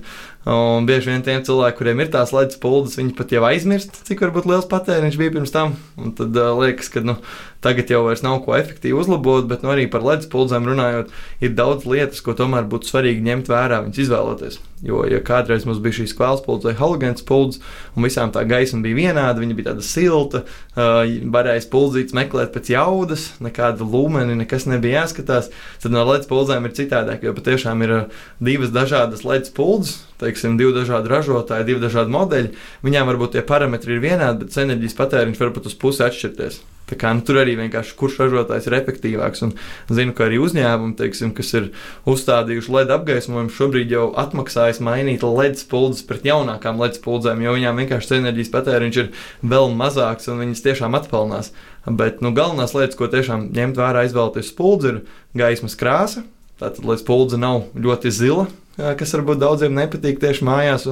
[0.46, 4.22] un bieži vien tiem cilvēkiem, kuriem ir tās ledus puldes, viņi pat jau aizmirst, cik
[4.22, 5.74] varbūt liels patēriņš bija pirms tam.
[5.98, 7.16] Un tad uh, liekas, ka nu,
[7.64, 11.10] tagad jau vairs nav ko efektīvi uzlabot, bet nu, arī par ledus puldzēm runājot,
[11.42, 14.62] ir daudz lietas, ko tomēr būtu svarīgi ņemt vērā, viņas izvēloties.
[14.84, 17.62] Jo, ja kādreiz mums bija šīs kvēls puldzes vai halogēns puldzes,
[17.96, 20.42] un visām tā gaisma bija vienāda, viņa bija tāda silta,
[20.76, 25.48] varēja spuldzītas meklēt pēc jaudas, nekāda līmeni, nekas nebija jāskatās,
[25.82, 27.96] tad no ledus puldzēm ir citādāk, jo patiešām ir
[28.44, 32.54] divas dažādas ledus puldzes, teiksim, divi dažādi ražotāji, divi dažādi modeļi.
[32.84, 36.64] Viņām varbūt tie parametri ir vienādi, bet enerģijas patēriņš var pat uz pusi atšķirties.
[36.86, 39.42] Kā, nu, tur arī vienkārši kurš ražotājs ir efektīvāks.
[39.42, 39.54] Un
[39.90, 41.72] zinu, ka arī uzņēmumi, teiksim, kas ir
[42.06, 47.82] uzstādījuši LED apgaismojumu, šobrīd jau atmaksājas mainīt LED spuldzes pret jaunākām LED spuldzēm, jo viņām
[47.82, 49.10] vienkārši enerģijas patēriņš ir
[49.42, 51.52] vēl mazāks un viņas tiešām atpelnās.
[51.86, 55.02] Bet nu, galvenās lietas, ko tiešām ņemt vērā, izvēlēties spuldzi, ir
[55.38, 56.26] gaismas krāsa.
[56.56, 58.46] Tātad, lai spuldze nav ļoti zila,
[58.76, 60.86] kas varbūt daudziem nepatīk tieši mājās.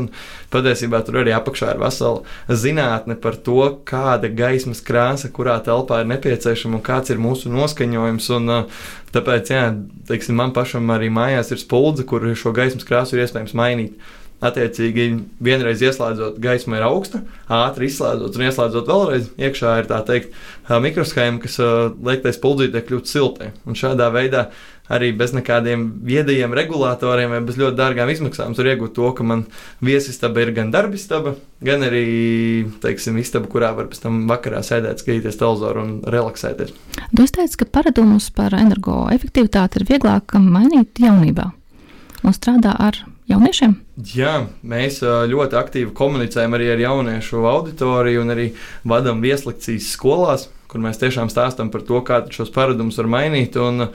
[0.53, 6.11] Patiesībā tur arī apakšā ir vesela zinātne par to, kāda gaismas krāsa kurā telpā ir
[6.12, 8.29] nepieciešama un kāds ir mūsu noskaņojums.
[8.37, 8.53] Un,
[9.16, 9.64] tāpēc, jā,
[10.11, 13.97] teiksim, man pašam arī mājās ir spuldze, kur šo gaismas krāsu ir iespējams mainīt.
[14.45, 15.07] Attiecīgi,
[15.45, 19.30] vienreiz ieslēdzot, gaisma ir augsta, ātri izslēdzot un ieslēdzot vēlreiz.
[19.40, 20.36] iekšā ir tā teikt,
[20.68, 21.59] mikroshēma, kas
[22.05, 23.53] liek tai spuldzītē kļūt siltai.
[23.64, 24.49] Un šādā veidā
[24.92, 28.53] arī bez nekādiem viedajiem regulatoriem vai bez ļoti dārgām izmaksām.
[28.57, 29.47] Tur iegūt to, ka man
[29.84, 31.34] viesistaba ir gan darbistaba,
[31.64, 32.05] gan arī
[32.84, 36.76] teiksim, istaba, kurā var pēc tam vakarā sēdēt, skatīties televizoru un relaksēties.
[37.16, 41.49] Jūs teicāt, ka paradumus par energoefektivitāti ir vieglāk mainīt jaunībā
[42.24, 43.01] un strādā ar
[43.31, 43.77] jauniešiem?
[44.14, 44.35] Jā,
[44.66, 48.49] mēs ļoti aktīvi komunicējam arī ar jauniešu auditoriju un arī
[48.89, 53.57] vadām vieslekcijas skolās kur mēs tiešām stāstām par to, kā šos paradumus var mainīt.
[53.61, 53.87] Un,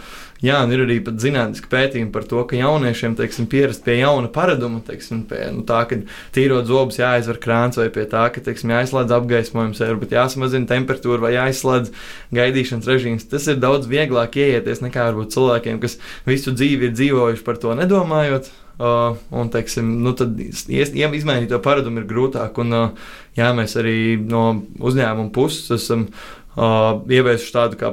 [0.43, 4.81] jā, un ir arī zinātniski pētījumi par to, ka jauniešiem teiksim, pierast pie jauna paraduma,
[4.85, 5.99] teiksim, pie nu, tā, ka
[6.35, 11.35] tīrot zobus jāizver krāns, vai pie tā, ka teiksim, jāizslēdz apgaismojums, varbūt jāsamazina temperatūra vai
[11.35, 11.91] jāizslēdz
[12.39, 13.27] gaidīšanas režīms.
[13.33, 15.99] Tas ir daudz vieglāk ieieties nekā varbūt cilvēkiem, kas
[16.29, 18.51] visu dzīvi ir dzīvojuši par to nedomājot.
[18.79, 22.61] Uh, un, teiksim, nu, tad izmainīt to paradumu ir grūtāk.
[22.63, 24.43] Un, uh, jā, mēs arī no
[24.79, 27.91] uzņēmuma puses esam uh, ieviesuši tādu kā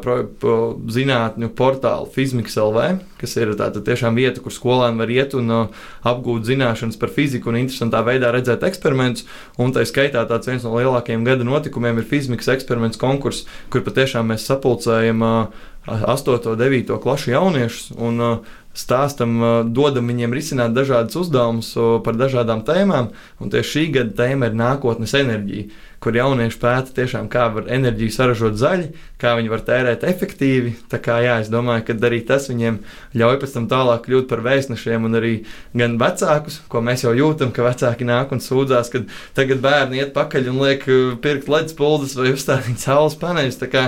[0.90, 2.86] zinātņu portālu Fizmiks LV,
[3.20, 7.52] kas ir tāda tiešām vieta, kur skolēni var iet un uh, apgūt zināšanas par fiziku
[7.52, 9.26] un interesantā veidā redzēt eksperimentus.
[9.62, 14.32] Un tā skaitā tāds viens no lielākajiem gada notikumiem ir Fizmiks eksperiments konkurss, kur patiešām
[14.32, 17.92] mēs sapulcējam uh, 8, 9 klašu jauniešus.
[18.02, 19.38] Un, uh, stāstam,
[19.72, 21.70] dodam viņiem risināt dažādus uzdevumus
[22.04, 23.08] par dažādām tēmām.
[23.40, 25.70] Un tieši šī gada tēma ir nākotnes enerģija
[26.06, 30.76] kur jaunieši pēta tiešām, kā var enerģiju saražot zaļi, kā viņi var tērēt efektīvi.
[30.92, 32.76] Tā kā jā, es domāju, ka arī tas viņiem
[33.18, 35.32] ļauj pēc tam tālāk kļūt par vēstnešiem un arī
[35.74, 39.02] gan vecākus, ko mēs jau jūtam, ka vecāki nāk un sūdzās, ka
[39.34, 43.58] tagad bērni iet pakaļ un liek uh, pirkt ledus puldes vai uzstādīt saules paneļus.
[43.72, 43.86] Kā,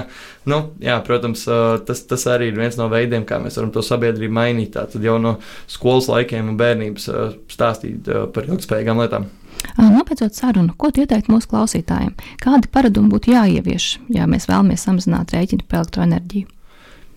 [0.51, 3.87] nu, jā, protams, uh, tas, tas arī ir viens no veidiem, kā mēs varam to
[3.87, 4.75] sabiedrību mainīt.
[4.75, 5.39] Tātad jau no
[5.71, 9.31] skolas laikiem un bērnības uh, stāstīt par ilgspējīgām lietām.
[9.79, 12.15] Nopēcot sarunu, ko ieteikt mūsu klausītājiem?
[12.43, 16.49] Kādi paradumi būtu jāievieš, ja mēs vēlamies samazināt rēķinu par elektroenerģiju?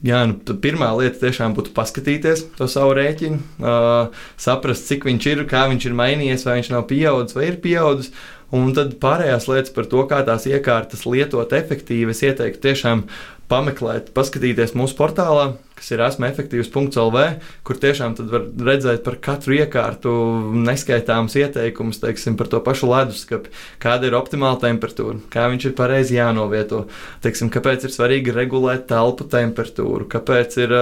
[0.02, 0.34] Jā, nu,
[0.64, 5.86] pirmā lieta tiešām būtu paskatīties to savu rēķinu, uh, saprast, cik viņš ir, kā viņš
[5.86, 8.10] ir mainījies, vai viņš nav pieaudzis vai ir pieaudzis.
[8.52, 13.06] Un tad pārējās lietas par to, kā tās iekārtas lietot efektīvi, es ieteiktu tiešām
[13.52, 15.52] pameklēt, paskatīties mūsu portālā,
[15.82, 17.24] kas ir esmu efektīvs.lv,
[17.66, 20.14] kur tiešām var redzēt par katru iekārtu
[20.62, 23.50] neskaitāmus ieteikumus, teiksim, par to pašu leduskapi,
[23.82, 26.86] kāda ir optimāla temperatūra, kā viņš ir pareizi jānovieto,
[27.26, 30.78] teiksim, kāpēc ir svarīgi regulēt telpu temperatūru, kāpēc ir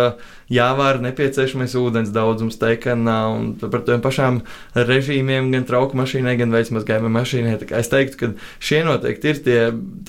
[0.49, 4.41] jāvāra nepieciešamais ūdens daudzums teikanā un par tiem pašām
[4.75, 7.57] režīmiem gan trauku mašīnai, gan veicamazgājuma mašīnai.
[7.77, 9.59] Es teiktu, ka šie noteikti ir tie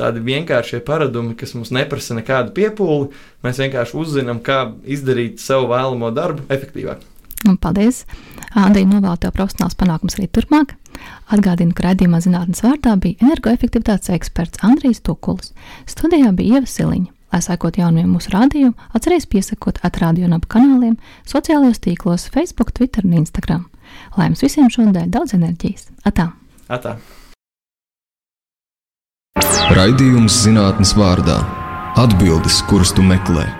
[0.01, 3.11] tādi vienkāršie paradumi, kas mums neprasa nekādu piepūli.
[3.45, 7.07] Mēs vienkārši uzzinām, kā izdarīt savu vēlamo darbu efektīvāk.
[7.49, 8.05] Un paldies!
[8.59, 10.75] Andrija novēl tev profesionāls panākums arī turpmāk.
[11.33, 15.55] Atgādinu, ka raidījumā zinātnes vārdā bija energoefektivitātes eksperts Andrijs Tukulis.
[15.89, 17.13] Studijā bija Ieva Siliņa.
[17.31, 20.97] Lai sekot jaunajiem mūsu rādījumiem, atcerieties piesakot atrādio un ap kanāliem,
[21.31, 23.69] sociālajos tīklos, Facebook, Twitter un Instagram.
[24.19, 25.87] Lai jums visiem šodien daudz enerģijas!
[26.11, 26.33] Atā!
[26.67, 26.97] Atā.
[29.71, 31.39] Raidījums zinātnes vārdā-
[32.05, 33.60] atbildes, kuras tu meklē.